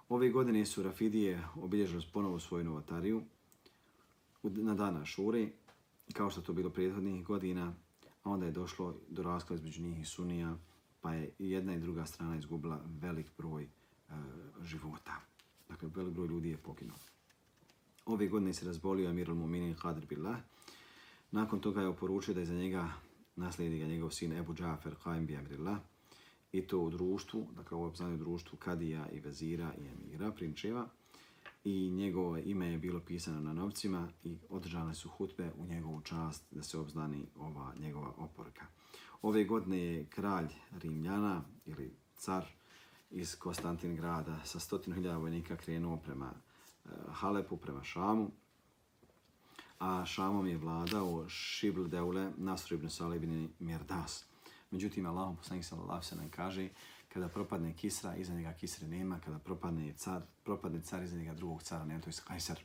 Ove 0.10 0.29
godine 0.29 0.65
su 0.65 0.83
Rafidije 0.83 1.43
obilježili 1.55 2.03
ponovo 2.13 2.39
svoju 2.39 2.63
novotariju, 2.63 3.23
na 4.43 4.75
dana 4.75 5.05
Šure, 5.05 5.49
kao 6.13 6.29
što 6.29 6.41
to 6.41 6.53
bilo 6.53 6.69
prethodnih 6.69 7.23
godina, 7.23 7.73
a 8.23 8.29
onda 8.29 8.45
je 8.45 8.51
došlo 8.51 8.95
do 9.10 9.23
raskla 9.23 9.55
između 9.55 9.81
njih 9.81 9.99
i 9.99 10.05
Sunija, 10.05 10.57
pa 11.01 11.13
je 11.13 11.31
jedna 11.39 11.75
i 11.75 11.79
druga 11.79 12.05
strana 12.05 12.38
izgubila 12.38 12.81
velik 12.86 13.31
broj 13.38 13.69
Eh, 14.09 14.13
života. 14.63 15.21
Dakle, 15.69 15.89
velik 15.95 16.13
broj 16.13 16.27
ljudi 16.27 16.49
je 16.49 16.57
poginuo. 16.57 16.97
Ove 18.05 18.27
godine 18.27 18.53
se 18.53 18.65
razbolio 18.65 19.09
Amir 19.09 19.29
al-Muminin 19.29 19.75
Qadr 19.75 20.05
Billah. 20.05 20.37
Nakon 21.31 21.59
toga 21.59 21.81
je 21.81 21.87
oporučio 21.87 22.33
da 22.33 22.39
je 22.39 22.45
za 22.45 22.53
njega 22.53 22.89
naslijedi 23.35 23.79
ga 23.79 23.85
njegov 23.85 24.09
sin 24.09 24.33
Ebu 24.33 24.53
Džafer 24.53 24.95
Qaim 25.03 25.25
bi 25.25 25.37
Amrillah. 25.37 25.77
I 26.51 26.61
to 26.67 26.79
u 26.79 26.89
društvu, 26.89 27.47
dakle 27.55 27.77
u 27.77 27.83
ovom 27.83 28.17
društvu 28.17 28.57
Kadija 28.57 29.09
i 29.09 29.19
Vezira 29.19 29.73
i 29.77 29.87
Emira, 29.87 30.31
prinčeva 30.31 30.89
i 31.63 31.89
njegovo 31.89 32.37
ime 32.37 32.67
je 32.67 32.77
bilo 32.77 32.99
pisano 32.99 33.41
na 33.41 33.53
novcima 33.53 34.09
i 34.23 34.37
održane 34.49 34.95
su 34.95 35.09
hutbe 35.09 35.51
u 35.57 35.65
njegovu 35.65 36.01
čast 36.01 36.43
da 36.51 36.63
se 36.63 36.79
obznani 36.79 37.27
ova 37.35 37.73
njegova 37.79 38.13
oporka. 38.17 38.65
Ove 39.21 39.43
godine 39.43 39.77
je 39.77 40.05
kralj 40.05 40.47
Rimljana 40.81 41.43
ili 41.65 41.95
car 42.15 42.45
iz 43.11 43.35
Konstantingrada 43.35 44.39
sa 44.45 44.59
stotinu 44.59 44.95
hiljada 44.95 45.17
vojnika 45.17 45.55
krenuo 45.55 45.97
prema 45.97 46.33
e, 46.85 46.89
Halepu, 47.11 47.57
prema 47.57 47.83
Šamu, 47.83 48.31
a 49.79 50.05
Šamom 50.05 50.47
je 50.47 50.57
vladao 50.57 51.29
Šibl 51.29 51.83
Deule 51.83 52.31
Nasr 52.37 52.73
ibn 52.73 52.89
Salih 52.89 53.23
ibn 53.23 53.49
Mirdas. 53.59 54.25
Međutim, 54.71 55.05
Allah 55.05 55.37
poslanik 55.37 55.65
sallallahu 55.65 56.15
nam 56.15 56.29
kaže 56.29 56.69
kada 57.13 57.27
propadne 57.27 57.73
Kisra, 57.73 58.15
iza 58.15 58.33
njega 58.33 58.53
Kisre 58.53 58.87
nema, 58.87 59.19
kada 59.19 59.39
propadne 59.39 59.93
car, 59.93 60.21
propadne 60.43 60.81
car, 60.81 61.03
iza 61.03 61.17
njega 61.17 61.33
drugog 61.33 61.63
cara 61.63 61.85
nema, 61.85 62.01
to 62.01 62.09
je 62.09 62.13
Kajsar, 62.27 62.59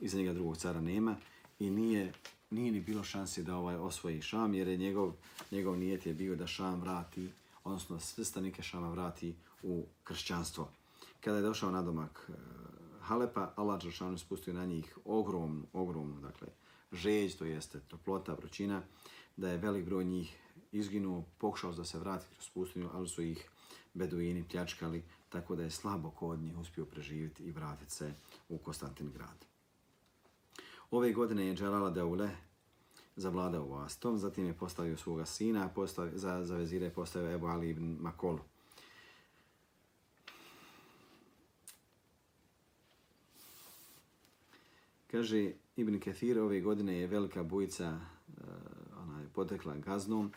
iza 0.00 0.18
njega 0.18 0.32
drugog 0.32 0.56
cara 0.56 0.80
nema 0.80 1.16
i 1.58 1.70
nije, 1.70 2.12
nije 2.50 2.72
ni 2.72 2.80
bilo 2.80 3.04
šanse 3.04 3.42
da 3.42 3.56
ovaj 3.56 3.76
osvoji 3.76 4.22
Šam, 4.22 4.54
jer 4.54 4.68
je 4.68 4.76
njegov, 4.76 5.12
njegov 5.50 5.76
nijet 5.76 6.06
je 6.06 6.14
bio 6.14 6.36
da 6.36 6.46
Šam 6.46 6.80
vrati, 6.80 7.30
odnosno 7.64 8.00
sve 8.00 8.24
stanike 8.24 8.62
Šama 8.62 8.90
vrati 8.90 9.36
u 9.62 9.86
kršćanstvo. 10.04 10.68
Kada 11.20 11.36
je 11.36 11.42
došao 11.42 11.70
na 11.70 11.82
domak 11.82 12.30
eh, 12.30 12.32
Halepa, 13.00 13.52
Allah 13.56 13.82
Đeršanu 13.82 14.18
spustio 14.18 14.54
na 14.54 14.66
njih 14.66 14.98
ogromnu, 15.04 15.66
ogromnu, 15.72 16.20
dakle, 16.20 16.48
žeđ, 16.92 17.34
to 17.34 17.44
jeste 17.44 17.80
toplota, 17.80 18.34
vrućina, 18.34 18.82
da 19.36 19.50
je 19.50 19.58
velik 19.58 19.84
broj 19.84 20.04
njih 20.04 20.38
izginuo, 20.72 21.24
pokušao 21.38 21.72
da 21.72 21.84
se 21.84 21.98
vrati 21.98 22.26
kroz 22.32 22.50
pustinju, 22.54 22.90
ali 22.92 23.08
su 23.08 23.22
ih 23.22 23.50
beduini 23.94 24.44
pljačkali, 24.50 25.04
tako 25.28 25.56
da 25.56 25.62
je 25.62 25.70
slabo 25.70 26.10
kod 26.10 26.40
njih 26.40 26.58
uspio 26.58 26.84
preživjeti 26.84 27.42
i 27.42 27.50
vratiti 27.50 27.92
se 27.92 28.14
u 28.48 28.58
Konstantin 28.58 29.10
grad. 29.12 29.46
Ove 30.90 31.12
godine 31.12 31.46
je 31.46 31.56
Džalala 31.56 31.90
Deule 31.90 32.30
zavladao 33.16 33.66
vlastom, 33.66 34.18
zatim 34.18 34.46
je 34.46 34.54
postavio 34.54 34.96
svoga 34.96 35.26
sina, 35.26 35.68
postavio, 35.68 36.18
za, 36.18 36.44
za 36.44 36.56
vezire 36.56 36.86
je 36.86 36.94
postavio 36.94 37.30
Ebu 37.30 37.46
Ali 37.46 37.70
ibn 37.70 37.96
Makolu. 38.00 38.40
Kaže, 45.10 45.52
Ibn 45.76 46.00
Kathir 46.00 46.38
ove 46.38 46.60
godine 46.60 46.98
je 46.98 47.06
velika 47.06 47.42
bujica 47.42 48.00
uh, 48.28 48.44
ona 49.02 49.20
je 49.20 49.28
potekla 49.28 49.76
gaznom, 49.76 50.32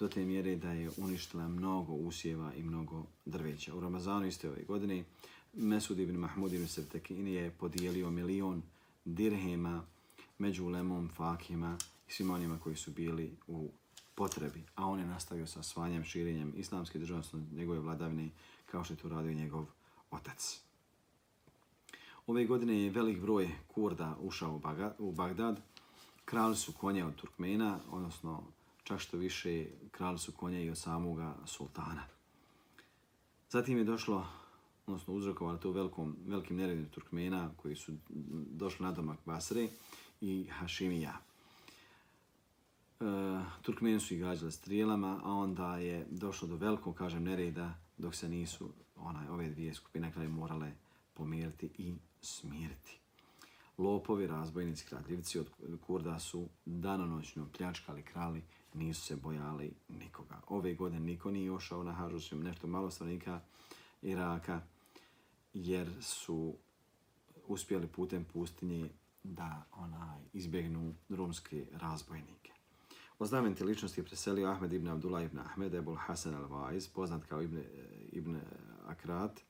do 0.00 0.08
te 0.08 0.24
mjere 0.24 0.56
da 0.56 0.72
je 0.72 0.90
uništila 0.96 1.48
mnogo 1.48 1.92
usjeva 1.92 2.54
i 2.54 2.62
mnogo 2.62 3.04
drveća. 3.24 3.74
U 3.74 3.80
Ramazanu 3.80 4.26
iste 4.26 4.48
ove 4.48 4.62
godine 4.62 5.04
Mesud 5.52 5.98
ibn 5.98 6.16
Mahmud 6.16 6.52
ibn 6.52 6.66
Sevtekini 6.66 7.34
je 7.34 7.50
podijelio 7.50 8.10
milion 8.10 8.62
dirhema 9.04 9.82
među 10.38 10.68
lemom, 10.68 11.08
fakima 11.08 11.78
i 12.08 12.12
svim 12.12 12.30
onima 12.30 12.58
koji 12.58 12.76
su 12.76 12.90
bili 12.90 13.36
u 13.46 13.70
potrebi. 14.14 14.64
A 14.74 14.86
on 14.86 15.00
je 15.00 15.06
nastavio 15.06 15.46
sa 15.46 15.62
svanjem, 15.62 16.04
širenjem 16.04 16.52
islamske 16.56 16.98
države, 16.98 17.22
njegove 17.52 17.80
vladavine, 17.80 18.30
kao 18.66 18.84
što 18.84 18.94
je 18.94 18.98
to 18.98 19.08
radio 19.08 19.32
njegov 19.32 19.66
otac. 20.10 20.60
Ove 22.26 22.46
godine 22.46 22.82
je 22.82 22.90
velik 22.90 23.20
broj 23.20 23.50
kurda 23.68 24.16
ušao 24.20 24.60
u 24.98 25.12
Bagdad. 25.12 25.60
Krali 26.24 26.56
su 26.56 26.72
konje 26.72 27.04
od 27.04 27.14
Turkmena, 27.14 27.78
odnosno 27.90 28.42
čak 28.84 29.00
što 29.00 29.16
više 29.16 29.66
krali 29.90 30.18
su 30.18 30.32
konje 30.32 30.64
i 30.64 30.70
od 30.70 30.78
samoga 30.78 31.34
sultana. 31.46 32.02
Zatim 33.50 33.78
je 33.78 33.84
došlo, 33.84 34.26
odnosno 34.86 35.14
uzrokovalo 35.14 35.58
to 35.58 35.70
velikom, 35.70 36.16
velikim 36.26 36.56
neredim 36.56 36.88
Turkmena 36.88 37.50
koji 37.56 37.76
su 37.76 37.92
došli 38.50 38.86
na 38.86 38.92
domak 38.92 39.18
Basre 39.24 39.68
i 40.20 40.44
Hašimija. 40.50 41.20
Eh, 43.00 43.44
Turkmeni 43.62 44.00
su 44.00 44.14
ih 44.14 44.20
gađali 44.20 44.52
strijelama, 44.52 45.20
a 45.24 45.32
onda 45.32 45.76
je 45.76 46.06
došlo 46.10 46.48
do 46.48 46.56
velikog, 46.56 46.94
kažem, 46.94 47.24
nereda 47.24 47.74
dok 47.98 48.14
se 48.14 48.28
nisu 48.28 48.72
onaj, 48.96 49.28
ove 49.28 49.50
dvije 49.50 49.74
skupine 49.74 50.12
kraj 50.12 50.28
morale 50.28 50.72
pomiriti 51.14 51.70
i 51.78 51.94
smiriti. 52.20 52.98
Lopovi, 53.78 54.26
razbojnici, 54.26 54.86
kradljivci 54.86 55.38
od 55.38 55.50
Kurda 55.86 56.18
su 56.18 56.48
danonoćno 56.64 57.48
pljačkali 57.56 58.02
krali 58.02 58.42
nisu 58.74 59.02
se 59.02 59.16
bojali 59.16 59.72
nikoga. 59.88 60.40
Ove 60.48 60.74
godine 60.74 61.00
niko 61.00 61.30
nije 61.30 61.52
ošao 61.52 61.82
na 61.82 61.92
hađu, 61.92 62.20
su 62.20 62.36
nešto 62.36 62.66
malo 62.66 62.90
stranika 62.90 63.40
Iraka, 64.02 64.60
jer 65.54 65.90
su 66.00 66.54
uspjeli 67.46 67.86
putem 67.86 68.24
pustinje 68.24 68.90
da 69.22 69.64
onaj 69.72 70.20
izbjegnu 70.32 70.94
romske 71.08 71.66
razbojnike. 71.72 72.55
O 73.18 73.26
znamenite 73.26 73.64
ličnosti 73.64 74.00
je 74.00 74.04
preselio 74.04 74.48
Ahmed 74.48 74.72
ibn 74.72 74.88
Abdullah 74.88 75.24
ibn 75.24 75.38
Ahmed, 75.38 75.74
Ebul 75.74 75.96
Hasan 75.96 76.34
al-Vaiz, 76.34 76.88
poznat 76.88 77.24
kao 77.24 77.42
ibn, 77.42 77.62
ibn 78.12 78.40
Akrat, 78.86 79.40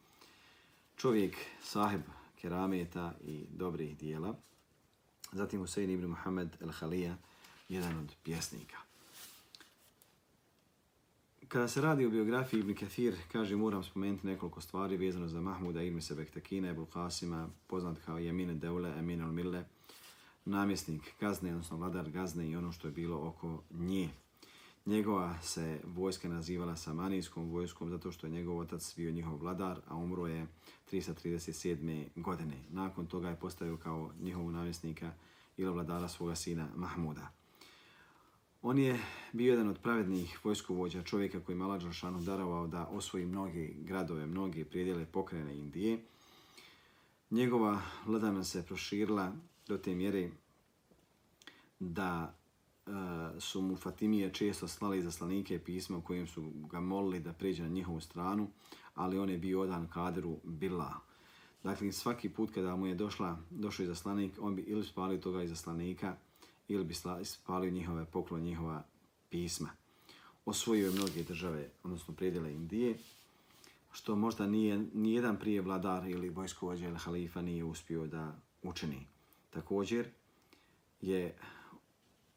čovjek 0.97 1.37
sahib 1.63 2.01
kerameta 2.41 3.15
i 3.25 3.47
dobrih 3.51 3.99
dijela. 3.99 4.35
Zatim 5.33 5.61
Husein 5.61 5.91
ibn 5.91 6.07
Muhammed 6.07 6.57
al-Halija, 6.61 7.15
jedan 7.69 7.99
od 7.99 8.17
pjesnika. 8.25 8.77
Kada 11.49 11.69
se 11.69 11.81
radi 11.81 12.07
o 12.07 12.11
biografiji 12.11 12.61
Ibn 12.61 12.75
Kathir, 12.75 13.17
kaže, 13.33 13.57
moram 13.57 13.85
spomenuti 13.85 14.27
nekoliko 14.27 14.61
stvari 14.61 14.97
vezano 14.97 15.29
za 15.29 15.41
Mahmuda 15.41 15.83
ibn 15.83 16.03
Sebektakina, 16.03 16.69
Ebu 16.69 16.87
Qasima, 16.87 17.49
poznat 17.67 17.99
kao 18.05 18.19
Jemine 18.19 18.55
Deule, 18.55 18.99
Emin 18.99 19.23
al-Mille, 19.23 19.65
namjesnik 20.47 21.15
gazne, 21.21 21.51
odnosno 21.51 21.77
vladar 21.77 22.11
gazne 22.11 22.51
i 22.51 22.57
ono 22.57 22.73
što 22.73 22.89
je 22.89 22.93
bilo 22.93 23.29
oko 23.29 23.63
nje. 23.71 24.11
Njegova 24.87 25.41
se 25.43 25.81
vojska 25.85 26.29
nazivala 26.29 26.77
Samanijskom 26.77 27.51
vojskom 27.51 27.91
zato 27.91 28.13
što 28.13 28.27
je 28.27 28.31
njegov 28.31 28.59
otac 28.59 28.95
bio 28.97 29.13
njihov 29.13 29.37
vladar, 29.37 29.81
a 29.89 29.97
umro 29.97 30.27
je 30.27 30.47
337. 30.93 32.05
godine. 32.17 32.57
Nakon 32.71 33.07
toga 33.07 33.29
je 33.29 33.41
postavio 33.41 33.77
kao 33.77 34.11
njihovu 34.21 34.51
namjesnika 34.51 35.13
ili 35.57 35.73
vladara 35.73 36.09
svoga 36.09 36.35
sina 36.35 36.69
Mahmuda. 36.77 37.31
On 38.63 38.79
je 38.79 39.01
bio 39.33 39.51
jedan 39.51 39.69
od 39.69 39.79
pravednih 39.83 40.39
vojskovođa, 40.45 41.03
čovjeka 41.03 41.41
koji 41.41 41.55
je 41.55 41.59
Mala 41.59 41.79
Đalšanu 41.79 42.21
darovao 42.21 42.67
da 42.67 42.87
osvoji 42.87 43.27
mnoge 43.27 43.69
gradove, 43.69 44.27
mnoge 44.27 44.65
prijedjele 44.65 45.07
pokrene 45.07 45.57
Indije. 45.57 45.99
Njegova 47.31 47.81
vladana 48.07 48.45
se 48.45 48.67
proširila 48.67 49.33
do 49.69 49.79
te 49.79 49.95
mjere 49.95 50.31
da 51.81 52.35
e, 52.87 52.91
su 53.41 53.63
mu 53.63 53.77
Fatimije 53.77 54.33
često 54.33 54.69
slali 54.69 55.03
zaslanike 55.03 55.47
slanike 55.49 55.65
pisma 55.65 55.99
u 55.99 56.03
kojem 56.03 56.27
su 56.27 56.51
ga 56.71 56.81
molili 56.81 57.21
da 57.21 57.33
pređe 57.33 57.63
na 57.63 57.69
njihovu 57.69 58.01
stranu, 58.01 58.49
ali 58.95 59.19
on 59.19 59.31
je 59.31 59.39
bio 59.39 59.61
odan 59.61 59.89
kadru 59.89 60.39
Bila. 60.45 60.95
Dakle, 61.63 61.93
svaki 61.93 62.29
put 62.29 62.55
kada 62.55 62.77
mu 62.77 62.87
je 62.87 62.95
došla, 62.95 63.39
došao 63.51 63.85
izaslanik, 63.85 64.33
on 64.41 64.57
bi 64.57 64.63
ili 64.63 64.85
spalio 64.85 65.19
toga 65.19 65.43
izaslanika, 65.43 66.17
ili 66.69 66.85
bi 66.85 66.95
spalio 67.25 67.71
njihove 67.71 68.05
poklon, 68.05 68.43
njihova 68.43 68.85
pisma. 69.31 69.71
Osvojio 70.45 70.87
je 70.87 70.93
mnoge 70.93 71.23
države, 71.23 71.71
odnosno 71.83 72.15
predjele 72.15 72.53
Indije, 72.53 72.99
što 73.93 74.17
možda 74.17 74.47
nije 74.47 74.79
ni 74.95 75.13
jedan 75.13 75.39
prije 75.39 75.61
vladar 75.61 76.09
ili 76.09 76.29
vojskovođa 76.29 76.89
ili 76.89 76.99
halifa 76.99 77.43
nije 77.43 77.65
uspio 77.65 78.07
da 78.07 78.37
učini. 78.63 79.07
Također 79.57 80.09
je 81.01 81.37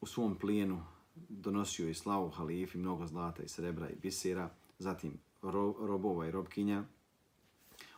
u 0.01 0.05
svom 0.05 0.35
plijenu 0.35 0.83
donosio 1.15 1.89
i 1.89 1.93
slavu 1.93 2.29
halifi, 2.29 2.77
mnogo 2.77 3.07
zlata 3.07 3.43
i 3.43 3.47
srebra 3.47 3.89
i 3.89 3.95
bisera, 3.95 4.49
zatim 4.77 5.19
ro, 5.41 5.75
robova 5.79 6.27
i 6.27 6.31
robkinja. 6.31 6.83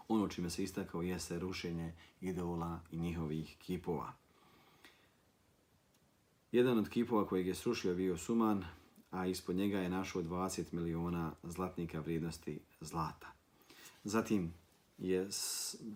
Ono 0.07 0.27
čime 0.27 0.49
se 0.49 0.63
istakao 0.63 1.01
jeste 1.01 1.39
rušenje 1.39 1.93
idola 2.21 2.79
i 2.91 2.99
njihovih 2.99 3.55
kipova. 3.59 4.13
Jedan 6.51 6.77
od 6.79 6.89
kipova 6.89 7.27
kojeg 7.27 7.47
je 7.47 7.55
srušio 7.55 7.95
bio 7.95 8.17
Suman, 8.17 8.65
a 9.11 9.25
ispod 9.25 9.55
njega 9.55 9.79
je 9.79 9.89
našao 9.89 10.21
20 10.21 10.63
miliona 10.71 11.33
zlatnika 11.43 11.99
vrijednosti 11.99 12.59
zlata. 12.79 13.31
Zatim 14.03 14.53
je 14.97 15.29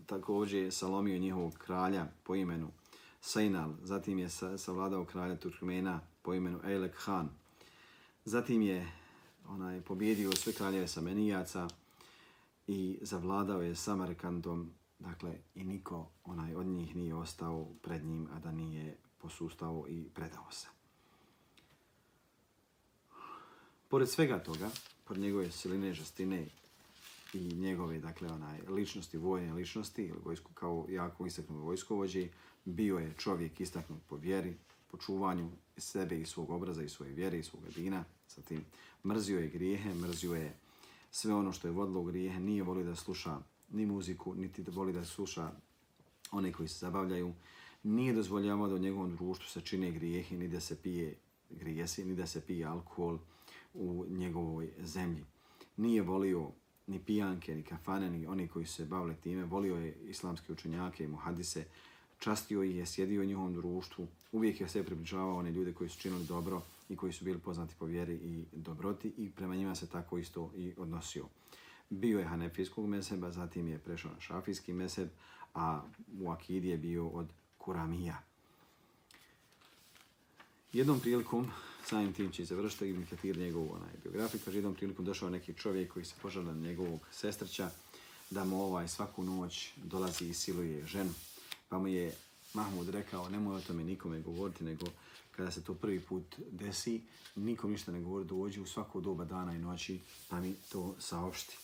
također 0.05 0.73
salomio 0.73 1.19
njihovog 1.19 1.53
kralja 1.53 2.07
po 2.23 2.35
imenu 2.35 2.71
Sainal, 3.27 3.73
zatim 3.83 4.19
je 4.19 4.29
savladao 4.57 5.05
kralja 5.05 5.35
Turkmena 5.35 5.99
po 6.21 6.33
imenu 6.33 6.59
Eilek 6.65 6.95
Khan. 6.95 7.29
Zatim 8.25 8.61
je 8.61 8.91
onaj 9.47 9.81
pobjedio 9.81 10.31
sve 10.31 10.53
kraljeve 10.53 10.87
Samenijaca 10.87 11.67
i 12.67 12.97
zavladao 13.01 13.61
je 13.61 13.75
Samarkandom, 13.75 14.71
dakle 14.99 15.37
i 15.55 15.63
niko 15.63 16.07
onaj 16.23 16.55
od 16.55 16.65
njih 16.65 16.95
nije 16.95 17.15
ostao 17.15 17.67
pred 17.81 18.05
njim, 18.05 18.27
a 18.31 18.39
da 18.39 18.51
nije 18.51 18.97
posustao 19.17 19.85
i 19.89 20.09
predao 20.13 20.51
se. 20.51 20.67
Pored 23.87 24.09
svega 24.09 24.39
toga, 24.39 24.69
pored 25.05 25.21
njegove 25.21 25.51
siline 25.51 25.93
žestine 25.93 26.47
i 27.33 27.39
njegove 27.39 27.99
dakle 27.99 28.27
onaj 28.27 28.61
ličnosti 28.67 29.17
vojne 29.17 29.53
ličnosti 29.53 30.03
ili 30.03 30.19
vojsku 30.25 30.53
kao 30.53 30.85
jako 30.89 31.25
istaknu 31.25 31.57
vojskovođi 31.57 32.29
bio 32.65 32.97
je 32.97 33.13
čovjek 33.17 33.61
istaknut 33.61 33.99
po 34.09 34.15
vjeri 34.15 34.55
po 34.91 34.97
čuvanju 34.97 35.49
sebe 35.77 36.19
i 36.19 36.25
svog 36.25 36.49
obraza 36.49 36.83
i 36.83 36.89
svoje 36.89 37.13
vjere 37.13 37.39
i 37.39 37.43
svog 37.43 37.61
dina. 37.75 38.03
Sa 38.27 38.41
tim 38.41 38.65
mrzio 39.05 39.39
je 39.39 39.49
grijehe 39.49 39.93
mrzio 39.93 40.33
je 40.33 40.57
sve 41.11 41.33
ono 41.33 41.51
što 41.51 41.67
je 41.67 41.71
vodilo 41.71 42.01
u 42.01 42.03
grijehe 42.03 42.39
nije 42.39 42.63
volio 42.63 42.83
da 42.83 42.95
sluša 42.95 43.39
ni 43.69 43.85
muziku 43.85 44.35
niti 44.35 44.63
da 44.63 44.71
voli 44.71 44.93
da 44.93 45.05
sluša 45.05 45.51
one 46.31 46.51
koji 46.51 46.69
se 46.69 46.79
zabavljaju. 46.79 47.33
Nije 47.83 48.13
dozvoljavao 48.13 48.67
da 48.67 48.75
u 48.75 48.79
njegovom 48.79 49.15
društvu 49.15 49.47
se 49.47 49.61
čine 49.61 49.91
grijehe 49.91 50.37
ni 50.37 50.47
da 50.47 50.59
se 50.59 50.81
pije 50.81 51.15
grijesi 51.49 52.05
ni 52.05 52.15
da 52.15 52.27
se 52.27 52.41
pije 52.41 52.65
alkohol 52.65 53.19
u 53.73 54.05
njegovoj 54.09 54.69
zemlji. 54.79 55.25
Nije 55.77 56.01
volio 56.01 56.51
ni 56.87 56.99
pijanke, 56.99 57.55
ni 57.55 57.63
kafane, 57.63 58.09
ni 58.09 58.27
oni 58.27 58.47
koji 58.47 58.65
se 58.65 58.85
bavili 58.85 59.15
time. 59.15 59.45
Volio 59.45 59.75
je 59.75 59.97
islamske 60.09 60.53
učenjake 60.53 61.03
i 61.03 61.07
muhadise, 61.07 61.65
častio 62.19 62.63
ih 62.63 62.75
je, 62.75 62.85
sjedio 62.85 63.21
u 63.21 63.25
njihovom 63.25 63.53
društvu. 63.53 64.07
Uvijek 64.31 64.61
je 64.61 64.69
sve 64.69 64.83
približavao 64.83 65.37
one 65.37 65.51
ljude 65.51 65.73
koji 65.73 65.89
su 65.89 65.99
činili 65.99 66.25
dobro 66.25 66.61
i 66.89 66.95
koji 66.95 67.13
su 67.13 67.25
bili 67.25 67.39
poznati 67.39 67.73
po 67.79 67.85
vjeri 67.85 68.13
i 68.13 68.43
dobroti 68.51 69.11
i 69.17 69.29
prema 69.29 69.55
njima 69.55 69.75
se 69.75 69.87
tako 69.87 70.17
isto 70.17 70.51
i 70.57 70.73
odnosio. 70.77 71.25
Bio 71.89 72.19
je 72.19 72.25
hanefijskog 72.25 72.87
meseba, 72.87 73.31
zatim 73.31 73.67
je 73.67 73.79
prešao 73.79 74.11
na 74.11 74.21
šafijski 74.21 74.73
meseb, 74.73 75.09
a 75.53 75.81
u 76.21 76.29
Akidi 76.29 76.67
je 76.67 76.77
bio 76.77 77.07
od 77.07 77.27
Kuramija. 77.57 78.21
Jednom 80.73 80.99
prilikom 80.99 81.51
samim 81.85 82.13
tim 82.13 82.31
će 82.31 82.45
završiti 82.45 82.89
Ibn 82.89 83.05
Katir 83.09 83.37
njegovu 83.37 83.73
onaj 83.73 83.93
biografiju. 84.03 84.41
Kaže, 84.45 84.57
jednom 84.57 84.75
prilikom 84.75 85.05
došao 85.05 85.29
neki 85.29 85.53
čovjek 85.53 85.93
koji 85.93 86.05
se 86.05 86.15
požala 86.21 86.53
na 86.53 86.67
njegovog 86.67 86.99
sestrća 87.11 87.69
da 88.29 88.43
mu 88.43 88.63
ovaj 88.63 88.87
svaku 88.87 89.23
noć 89.23 89.69
dolazi 89.75 90.29
i 90.29 90.33
siluje 90.33 90.87
ženu. 90.87 91.13
Pa 91.75 91.79
mu 91.79 91.87
je 91.87 92.13
Mahmud 92.53 92.89
rekao, 92.89 93.29
nemoj 93.29 93.55
o 93.55 93.61
tome 93.61 93.83
nikome 93.83 94.19
govoriti, 94.19 94.63
nego 94.63 94.85
kada 95.31 95.51
se 95.51 95.63
to 95.63 95.73
prvi 95.73 95.99
put 95.99 96.23
desi, 96.51 97.01
nikom 97.35 97.71
ništa 97.71 97.91
ne 97.91 98.01
govori, 98.01 98.25
dođi 98.25 98.61
u 98.61 98.65
svako 98.65 99.01
doba 99.01 99.25
dana 99.25 99.53
i 99.53 99.59
noći, 99.59 99.99
pa 100.29 100.39
mi 100.39 100.55
to 100.71 100.95
saopšti. 100.99 101.57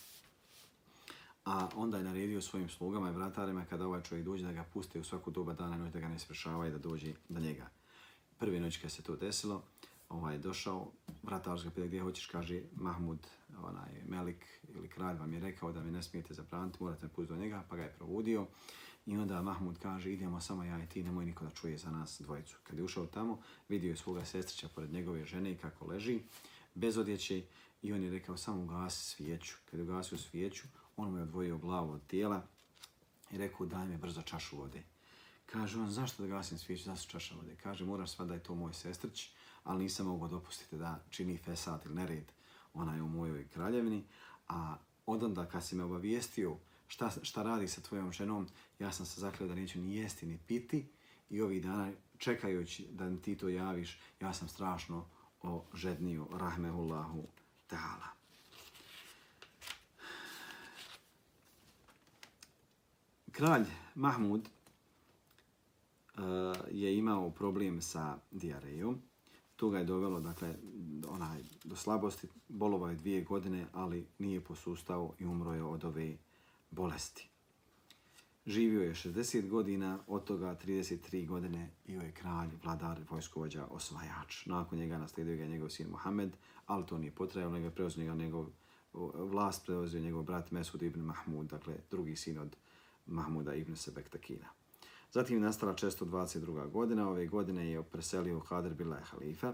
A 1.45 1.69
onda 1.75 1.97
je 1.97 2.03
naredio 2.03 2.41
svojim 2.41 2.69
slugama 2.69 3.09
i 3.09 3.13
vratarima 3.13 3.65
kada 3.65 3.87
ovaj 3.87 4.03
čovjek 4.03 4.25
dođe 4.25 4.43
da 4.43 4.51
ga 4.51 4.63
puste 4.73 4.99
u 4.99 5.03
svaku 5.03 5.31
doba 5.31 5.53
dana 5.53 5.75
i 5.75 5.79
noći, 5.79 5.93
da 5.93 5.99
ga 5.99 6.07
ne 6.07 6.19
sprešava 6.19 6.67
i 6.67 6.71
da 6.71 6.77
dođe 6.77 7.13
do 7.29 7.39
njega. 7.39 7.69
Prvi 8.39 8.59
noć 8.59 8.77
kada 8.77 8.89
se 8.89 9.01
to 9.01 9.15
desilo, 9.15 9.63
ovaj, 10.11 10.37
došao, 10.37 10.91
vratar 11.23 11.63
ga 11.63 11.69
pita 11.69 11.87
gdje 11.87 12.01
hoćeš, 12.01 12.25
kaže 12.25 12.61
Mahmud, 12.75 13.27
onaj, 13.63 14.03
Melik 14.07 14.45
ili 14.75 14.89
kralj 14.89 15.17
vam 15.17 15.33
je 15.33 15.39
rekao 15.39 15.71
da 15.71 15.83
mi 15.83 15.91
ne 15.91 16.03
smijete 16.03 16.33
zabraniti, 16.33 16.77
morate 16.83 17.05
me 17.05 17.09
pustiti 17.09 17.33
do 17.33 17.43
njega, 17.43 17.63
pa 17.69 17.75
ga 17.75 17.83
je 17.83 17.93
provodio. 17.93 18.47
I 19.05 19.17
onda 19.17 19.41
Mahmud 19.41 19.79
kaže, 19.79 20.13
idemo 20.13 20.41
samo 20.41 20.63
ja 20.63 20.83
i 20.83 20.87
ti, 20.87 21.03
nemoj 21.03 21.25
niko 21.25 21.45
da 21.45 21.51
čuje 21.51 21.77
za 21.77 21.91
nas 21.91 22.21
dvojicu. 22.21 22.57
Kad 22.63 22.77
je 22.77 22.83
ušao 22.83 23.05
tamo, 23.05 23.39
vidio 23.69 23.89
je 23.89 23.97
svoga 23.97 24.25
sestrića 24.25 24.67
pored 24.75 24.93
njegove 24.93 25.25
žene 25.25 25.57
kako 25.57 25.85
leži, 25.85 26.19
bez 26.75 26.97
odjeće, 26.97 27.43
i 27.81 27.93
on 27.93 28.03
je 28.03 28.09
rekao, 28.09 28.37
samo 28.37 28.63
ugasi 28.63 29.05
svijeću. 29.05 29.55
Kad 29.71 29.79
je 29.79 29.83
ugasio 29.83 30.17
svijeću, 30.17 30.67
on 30.97 31.11
mu 31.11 31.17
je 31.17 31.23
odvojio 31.23 31.57
glavu 31.57 31.91
od 31.91 32.07
tijela 32.07 32.41
i 33.31 33.37
rekao, 33.37 33.65
daj 33.65 33.87
mi 33.87 33.97
brzo 33.97 34.21
čašu 34.21 34.57
vode. 34.57 34.83
Kaže 35.45 35.79
on, 35.79 35.91
zašto 35.91 36.23
da 36.23 36.29
gasim 36.29 36.57
svijeću, 36.57 36.83
zašto 36.83 37.11
čaša 37.11 37.35
vode? 37.35 37.55
Kaže, 37.63 37.85
moraš 37.85 38.11
sva 38.11 38.25
da 38.25 38.33
je 38.33 38.43
to 38.43 38.55
moj 38.55 38.73
sestrić, 38.73 39.29
ali 39.63 39.83
nisam 39.83 40.07
mogao 40.07 40.27
dopustiti 40.27 40.77
da 40.77 41.03
čini 41.09 41.37
fesat 41.37 41.85
ili 41.85 41.95
nered 41.95 42.31
onaj 42.73 43.01
u 43.01 43.07
mojoj 43.07 43.47
kraljevini. 43.47 44.03
A 44.47 44.77
od 45.05 45.23
onda 45.23 45.45
kad 45.45 45.65
si 45.65 45.75
me 45.75 45.83
obavijestio 45.83 46.57
šta, 46.87 47.11
šta 47.21 47.43
radi 47.43 47.67
sa 47.67 47.81
tvojom 47.81 48.11
ženom, 48.11 48.47
ja 48.79 48.91
sam 48.91 49.05
se 49.05 49.21
zakleo 49.21 49.49
da 49.49 49.55
neću 49.55 49.79
ni 49.79 49.95
jesti 49.95 50.25
ni 50.25 50.39
piti 50.47 50.87
i 51.29 51.41
ovih 51.41 51.63
dana 51.63 51.91
čekajući 52.17 52.87
da 52.91 53.17
ti 53.17 53.37
to 53.37 53.49
javiš, 53.49 53.99
ja 54.19 54.33
sam 54.33 54.47
strašno 54.47 55.05
ožednio, 55.41 56.27
rahmehullahu 56.31 57.23
ta'ala. 57.69 58.07
Kralj 63.31 63.65
Mahmud 63.95 64.41
uh, 64.41 66.23
je 66.71 66.97
imao 66.97 67.31
problem 67.31 67.81
sa 67.81 68.17
diarejom 68.31 69.01
to 69.61 69.69
ga 69.69 69.79
je 69.79 69.85
dovelo 69.85 70.19
dakle, 70.19 70.55
onaj, 71.07 71.43
do 71.63 71.75
slabosti. 71.75 72.27
Bolovao 72.47 72.89
je 72.89 72.95
dvije 72.95 73.23
godine, 73.23 73.67
ali 73.73 74.07
nije 74.19 74.41
posustao 74.41 75.13
i 75.19 75.25
umro 75.25 75.53
je 75.53 75.63
od 75.63 75.85
ove 75.85 76.17
bolesti. 76.71 77.29
Živio 78.45 78.81
je 78.81 78.93
60 78.93 79.49
godina, 79.49 79.99
od 80.07 80.23
toga 80.23 80.57
33 80.65 81.27
godine 81.27 81.69
bio 81.85 82.01
je 82.01 82.11
kralj, 82.11 82.49
vladar, 82.63 83.01
vojskovođa, 83.09 83.65
osvajač. 83.65 84.45
Nakon 84.45 84.79
njega 84.79 84.97
naslijedio 84.97 85.37
ga 85.37 85.45
njegov 85.45 85.69
sin 85.69 85.87
Mohamed, 85.89 86.31
ali 86.65 86.85
to 86.85 86.97
nije 86.97 87.11
potrajalo, 87.11 87.53
nego 87.53 87.65
je 87.65 87.89
njega 87.97 88.15
njegov 88.15 88.47
vlast, 89.13 89.65
preozio 89.65 90.01
njegov 90.01 90.23
brat 90.23 90.51
Mesud 90.51 90.81
ibn 90.81 91.01
Mahmud, 91.01 91.47
dakle 91.47 91.75
drugi 91.91 92.15
sin 92.15 92.37
od 92.37 92.55
Mahmuda 93.05 93.53
ibn 93.53 93.75
Sebektakina. 93.75 94.60
Zatim 95.11 95.37
je 95.37 95.41
nastala 95.41 95.73
622. 95.73 96.69
godina, 96.69 97.09
ove 97.09 97.27
godine 97.27 97.71
je 97.71 97.83
preselio 97.83 98.39
Kader 98.39 98.73
Bila 98.73 98.99
halifa. 98.99 99.53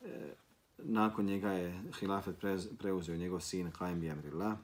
E, 0.00 0.34
nakon 0.78 1.24
njega 1.24 1.52
je 1.52 1.82
hilafet 1.98 2.36
preuzeo 2.78 3.16
njegov 3.16 3.40
sin 3.40 3.70
Qaim 3.78 4.00
Bjemrillah, 4.00 4.58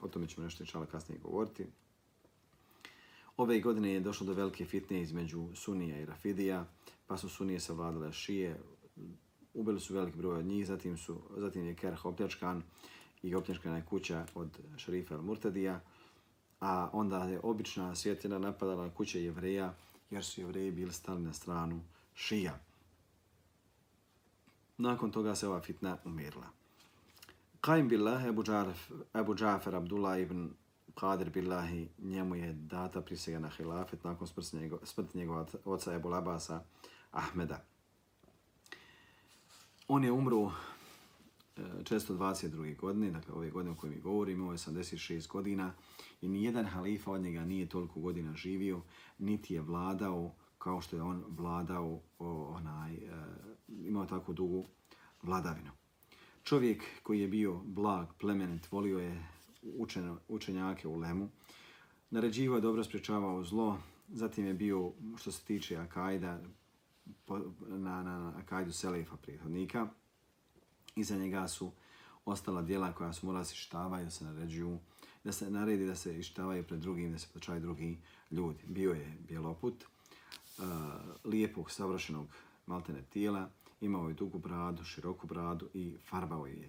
o 0.00 0.08
tome 0.08 0.28
ćemo 0.28 0.44
nešto 0.44 0.62
inšala 0.62 0.86
kasnije 0.86 1.18
govoriti. 1.18 1.66
Ove 3.36 3.60
godine 3.60 3.92
je 3.92 4.00
došlo 4.00 4.26
do 4.26 4.32
velike 4.32 4.64
fitne 4.64 5.00
između 5.00 5.48
Sunija 5.54 6.00
i 6.00 6.06
Rafidija, 6.06 6.66
pa 7.06 7.16
su 7.16 7.28
Sunije 7.28 7.60
savladale 7.60 8.12
Šije, 8.12 8.60
ubili 9.54 9.80
su 9.80 9.94
velik 9.94 10.16
broj 10.16 10.38
od 10.38 10.44
njih, 10.44 10.66
zatim, 10.66 10.96
su, 10.96 11.20
zatim 11.36 11.66
je 11.66 11.74
Kerh 11.74 12.04
opljačkan 12.04 12.62
i 13.22 13.34
opljačkana 13.34 13.76
je 13.76 13.86
kuća 13.86 14.26
od 14.34 14.58
šerifa 14.76 15.14
al-Murtadija, 15.14 15.78
a 16.60 16.90
onda 16.92 17.24
je 17.24 17.40
obična 17.42 17.94
svjetina 17.94 18.38
napadala 18.38 18.84
na 18.84 18.94
kuće 18.94 19.24
jevreja, 19.24 19.74
jer 20.10 20.24
su 20.24 20.40
jevreji 20.40 20.70
bili 20.70 20.92
stali 20.92 21.20
na 21.20 21.32
stranu 21.32 21.80
Šija. 22.14 22.58
Nakon 24.78 25.10
toga 25.10 25.34
se 25.34 25.48
ova 25.48 25.60
fitna 25.60 25.96
umirila. 26.04 26.46
Qaim 27.62 27.88
Billah, 27.88 28.24
Abu, 28.24 28.42
Džarf, 28.42 28.90
Abu 29.12 29.34
Džafer 29.34 29.74
Abdullah 29.74 30.20
ibn 30.20 30.50
Qadir 30.94 31.30
Billahi, 31.30 31.88
njemu 31.98 32.34
je 32.34 32.52
data 32.52 33.00
prisega 33.00 33.38
na 33.38 33.48
hilafet 33.48 34.04
nakon 34.04 34.26
smrti 34.26 34.56
njegov, 34.56 34.78
smrt 34.84 35.14
njegova 35.14 35.46
oca 35.64 35.94
Ebu 35.94 36.08
Labasa 36.08 36.62
Ahmeda. 37.10 37.64
On 39.88 40.04
je 40.04 40.12
umru 40.12 40.50
E, 41.56 41.62
422. 41.82 42.76
godine, 42.76 43.10
dakle 43.10 43.34
ove 43.34 43.50
godine 43.50 43.70
o 43.70 43.74
kojoj 43.74 43.94
mi 43.94 44.00
govorimo, 44.00 44.44
ovo 44.44 44.52
je 44.52 44.58
86 44.58 45.28
godina 45.28 45.72
i 46.20 46.28
ni 46.28 46.44
jedan 46.44 46.66
halifa 46.66 47.10
od 47.10 47.20
njega 47.20 47.44
nije 47.44 47.68
toliko 47.68 48.00
godina 48.00 48.34
živio, 48.34 48.82
niti 49.18 49.54
je 49.54 49.60
vladao 49.60 50.34
kao 50.58 50.80
što 50.80 50.96
je 50.96 51.02
on 51.02 51.24
vladao, 51.28 52.00
onaj, 52.18 52.94
e, 52.94 52.98
imao 53.68 54.06
tako 54.06 54.32
dugu 54.32 54.66
vladavinu. 55.22 55.70
Čovjek 56.42 56.82
koji 57.02 57.20
je 57.20 57.28
bio 57.28 57.60
blag, 57.64 58.08
plemenit, 58.18 58.72
volio 58.72 58.98
je 58.98 59.26
učen, 59.62 60.16
učenjake 60.28 60.88
u 60.88 60.96
Lemu, 60.96 61.28
naređivo 62.10 62.54
je 62.54 62.60
dobro 62.60 62.84
sprečavao 62.84 63.44
zlo, 63.44 63.78
zatim 64.08 64.46
je 64.46 64.54
bio, 64.54 64.92
što 65.16 65.32
se 65.32 65.44
tiče 65.44 65.76
Akajda, 65.76 66.40
na, 67.68 68.02
na, 68.02 68.02
na 68.02 68.32
Akajdu 68.36 68.72
Selefa 68.72 69.16
prihodnika, 69.16 69.88
iza 71.00 71.16
njega 71.16 71.48
su 71.48 71.70
ostala 72.24 72.62
dijela 72.62 72.92
koja 72.92 73.12
su 73.12 73.26
morala 73.26 73.44
se 73.44 73.54
ištavaju, 73.54 74.04
da 74.04 74.10
se 74.10 74.24
naređuju, 74.24 74.78
da 75.24 75.32
se 75.32 75.50
naredi 75.50 75.86
da 75.86 75.94
se 75.94 76.18
ištavaju 76.18 76.64
pred 76.64 76.80
drugim, 76.80 77.12
da 77.12 77.18
se 77.18 77.26
počaju 77.34 77.60
drugi 77.60 77.98
ljudi. 78.30 78.64
Bio 78.66 78.92
je 78.92 79.16
bjeloput, 79.28 79.84
uh, 80.58 80.64
lijepog, 81.24 81.70
savršenog 81.70 82.26
maltene 82.66 83.02
tijela, 83.02 83.50
imao 83.80 84.08
je 84.08 84.14
dugu 84.14 84.38
bradu, 84.38 84.84
široku 84.84 85.26
bradu 85.26 85.68
i 85.74 85.96
farbao 86.08 86.46
je. 86.46 86.68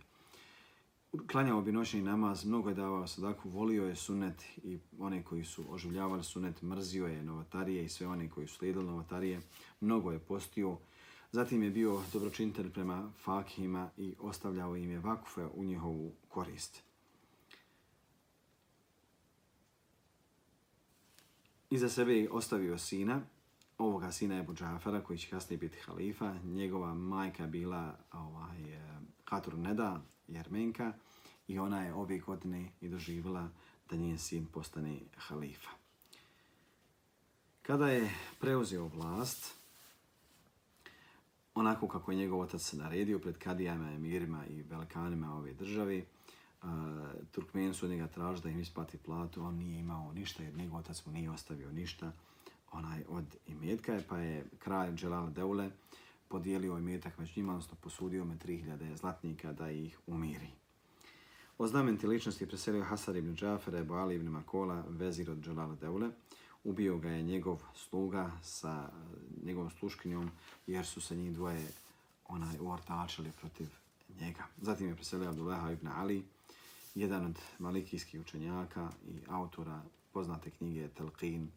Klanjao 1.31 1.61
bi 1.61 1.71
noćni 1.71 2.01
namaz, 2.01 2.45
mnogo 2.45 2.69
je 2.69 2.75
davao 2.75 3.07
sadaku, 3.07 3.49
volio 3.49 3.85
je 3.85 3.95
sunet 3.95 4.43
i 4.63 4.79
one 4.99 5.23
koji 5.23 5.43
su 5.43 5.65
oživljavali 5.69 6.23
sunet, 6.23 6.61
mrzio 6.61 7.07
je 7.07 7.23
novatarije 7.23 7.85
i 7.85 7.89
sve 7.89 8.07
one 8.07 8.29
koji 8.29 8.47
su 8.47 8.55
slijedili 8.55 8.85
novatarije, 8.85 9.41
mnogo 9.81 10.11
je 10.11 10.19
postio, 10.19 10.77
Zatim 11.31 11.63
je 11.63 11.69
bio 11.69 12.01
dobročinitelj 12.13 12.69
prema 12.69 13.11
fakihima 13.23 13.89
i 13.97 14.15
ostavljao 14.19 14.75
im 14.75 14.91
je 14.91 14.99
vakufe 14.99 15.45
u 15.45 15.63
njihovu 15.63 16.11
korist. 16.27 16.81
Iza 21.69 21.89
sebe 21.89 22.13
je 22.13 22.31
ostavio 22.31 22.77
sina, 22.77 23.21
ovoga 23.77 24.11
sina 24.11 24.35
je 24.35 24.45
Džafara 24.53 25.03
koji 25.03 25.19
će 25.19 25.29
kasnije 25.29 25.57
biti 25.57 25.79
halifa. 25.79 26.33
Njegova 26.43 26.93
majka 26.93 27.47
bila 27.47 27.95
ovaj, 28.11 28.73
eh, 28.73 28.99
Katur 29.23 29.57
Neda, 29.57 30.01
Jermenka, 30.27 30.93
i 31.47 31.59
ona 31.59 31.83
je 31.83 31.93
ove 31.93 32.19
godine 32.19 32.71
i 32.81 32.89
doživjela 32.89 33.49
da 33.89 33.95
njen 33.95 34.19
sin 34.19 34.45
postane 34.45 34.99
halifa. 35.17 35.69
Kada 37.61 37.89
je 37.89 38.13
preuzeo 38.39 38.87
vlast, 38.87 39.60
onako 41.55 41.87
kako 41.87 42.11
je 42.11 42.17
njegov 42.17 42.39
otac 42.39 42.61
se 42.61 42.77
naredio 42.77 43.19
pred 43.19 43.37
kadijama, 43.37 43.91
emirima 43.91 44.45
i 44.45 44.61
velikanima 44.61 45.35
ove 45.35 45.53
države. 45.53 46.03
Uh, 46.63 46.69
Turkmeni 47.31 47.73
su 47.73 47.85
od 47.85 47.91
njega 47.91 48.07
tražili 48.07 48.43
da 48.43 48.49
im 48.49 48.59
isplati 48.59 48.97
platu, 48.97 49.43
on 49.43 49.55
nije 49.55 49.79
imao 49.79 50.13
ništa 50.13 50.43
jer 50.43 50.57
njegov 50.57 50.79
otac 50.79 51.05
mu 51.05 51.11
nije 51.11 51.31
ostavio 51.31 51.71
ništa 51.71 52.11
onaj 52.71 53.03
od 53.09 53.25
imetka, 53.47 54.01
pa 54.09 54.17
je 54.17 54.45
kralj 54.59 54.95
Dželal 54.95 55.29
Deule 55.29 55.69
podijelio 56.27 56.77
imetak 56.77 57.17
među 57.17 57.33
njima, 57.35 57.51
odnosno 57.51 57.77
posudio 57.81 58.25
me 58.25 58.35
3000 58.35 58.95
zlatnika 58.95 59.53
da 59.53 59.71
ih 59.71 59.99
umiri. 60.07 60.47
O 61.57 61.67
znamenti 61.67 62.07
ličnosti 62.07 62.47
preselio 62.47 62.83
Hasar 62.83 63.15
ibn 63.15 63.35
Džafer, 63.35 63.75
Ebu 63.75 63.93
Ali 63.93 64.15
ibn 64.15 64.27
Makola, 64.27 64.83
vezir 64.89 65.31
od 65.31 65.43
Dželal 65.43 65.75
Deule, 65.75 66.09
ubio 66.63 66.97
ga 66.97 67.09
je 67.09 67.23
njegov 67.23 67.61
sluga 67.75 68.31
sa 68.43 68.89
njegovom 69.43 69.71
sluškinjom 69.71 70.31
jer 70.67 70.85
su 70.85 71.01
se 71.01 71.15
njih 71.15 71.33
dvoje 71.33 71.67
onaj 72.27 72.59
uortačili 72.59 73.31
protiv 73.39 73.67
njega. 74.19 74.43
Zatim 74.61 74.87
je 74.87 74.95
preselio 74.95 75.29
Abdullaha 75.29 75.71
ibn 75.71 75.87
Ali, 75.87 76.25
jedan 76.95 77.25
od 77.25 77.39
malikijskih 77.59 78.21
učenjaka 78.21 78.89
i 79.07 79.19
autora 79.27 79.81
poznate 80.11 80.49
knjige 80.49 80.89
Telqin 80.89 81.47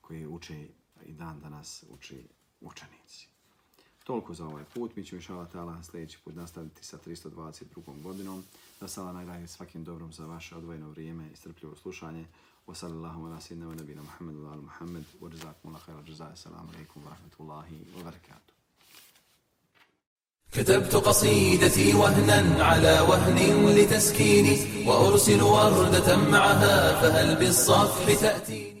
koji 0.00 0.26
uče 0.26 0.68
i 1.06 1.12
dan 1.12 1.40
danas 1.40 1.84
uči 1.90 2.28
učenici. 2.60 3.28
Toliko 4.04 4.34
za 4.34 4.46
ovaj 4.46 4.64
put. 4.74 4.96
Mi 4.96 5.04
ćemo 5.04 5.18
inšala 5.18 5.46
tala 5.46 5.82
sljedeći 5.82 6.18
put 6.24 6.34
nastaviti 6.34 6.84
sa 6.84 6.98
322. 7.06 8.02
godinom. 8.02 8.44
Da 8.80 8.88
sala 8.88 9.12
nagradi 9.12 9.46
svakim 9.46 9.84
dobrom 9.84 10.12
za 10.12 10.26
vaše 10.26 10.56
odvojeno 10.56 10.90
vrijeme 10.90 11.30
i 11.32 11.36
strpljivo 11.36 11.76
slušanje. 11.76 12.26
وصلى 12.66 12.90
الله 12.90 13.26
على 13.26 13.40
سيدنا 13.40 13.66
ونبينا 13.66 14.02
محمد 14.02 14.34
وعلى 14.34 14.60
محمد 14.60 15.04
وجزاكم 15.20 15.64
الله 15.64 15.78
خير 15.78 15.98
الجزاء 15.98 16.32
السلام 16.32 16.66
عليكم 16.74 17.00
ورحمة 17.06 17.34
الله 17.40 17.64
وبركاته. 17.98 18.54
كتبت 20.52 20.94
قصيدتي 20.96 21.94
وهنا 21.94 22.64
على 22.64 23.00
وهن 23.00 23.66
لتسكيني 23.66 24.86
وأرسل 24.88 25.42
وردة 25.42 26.16
معها 26.16 27.00
فهل 27.00 27.36
بالصفح 27.36 28.20
تأتي 28.20 28.75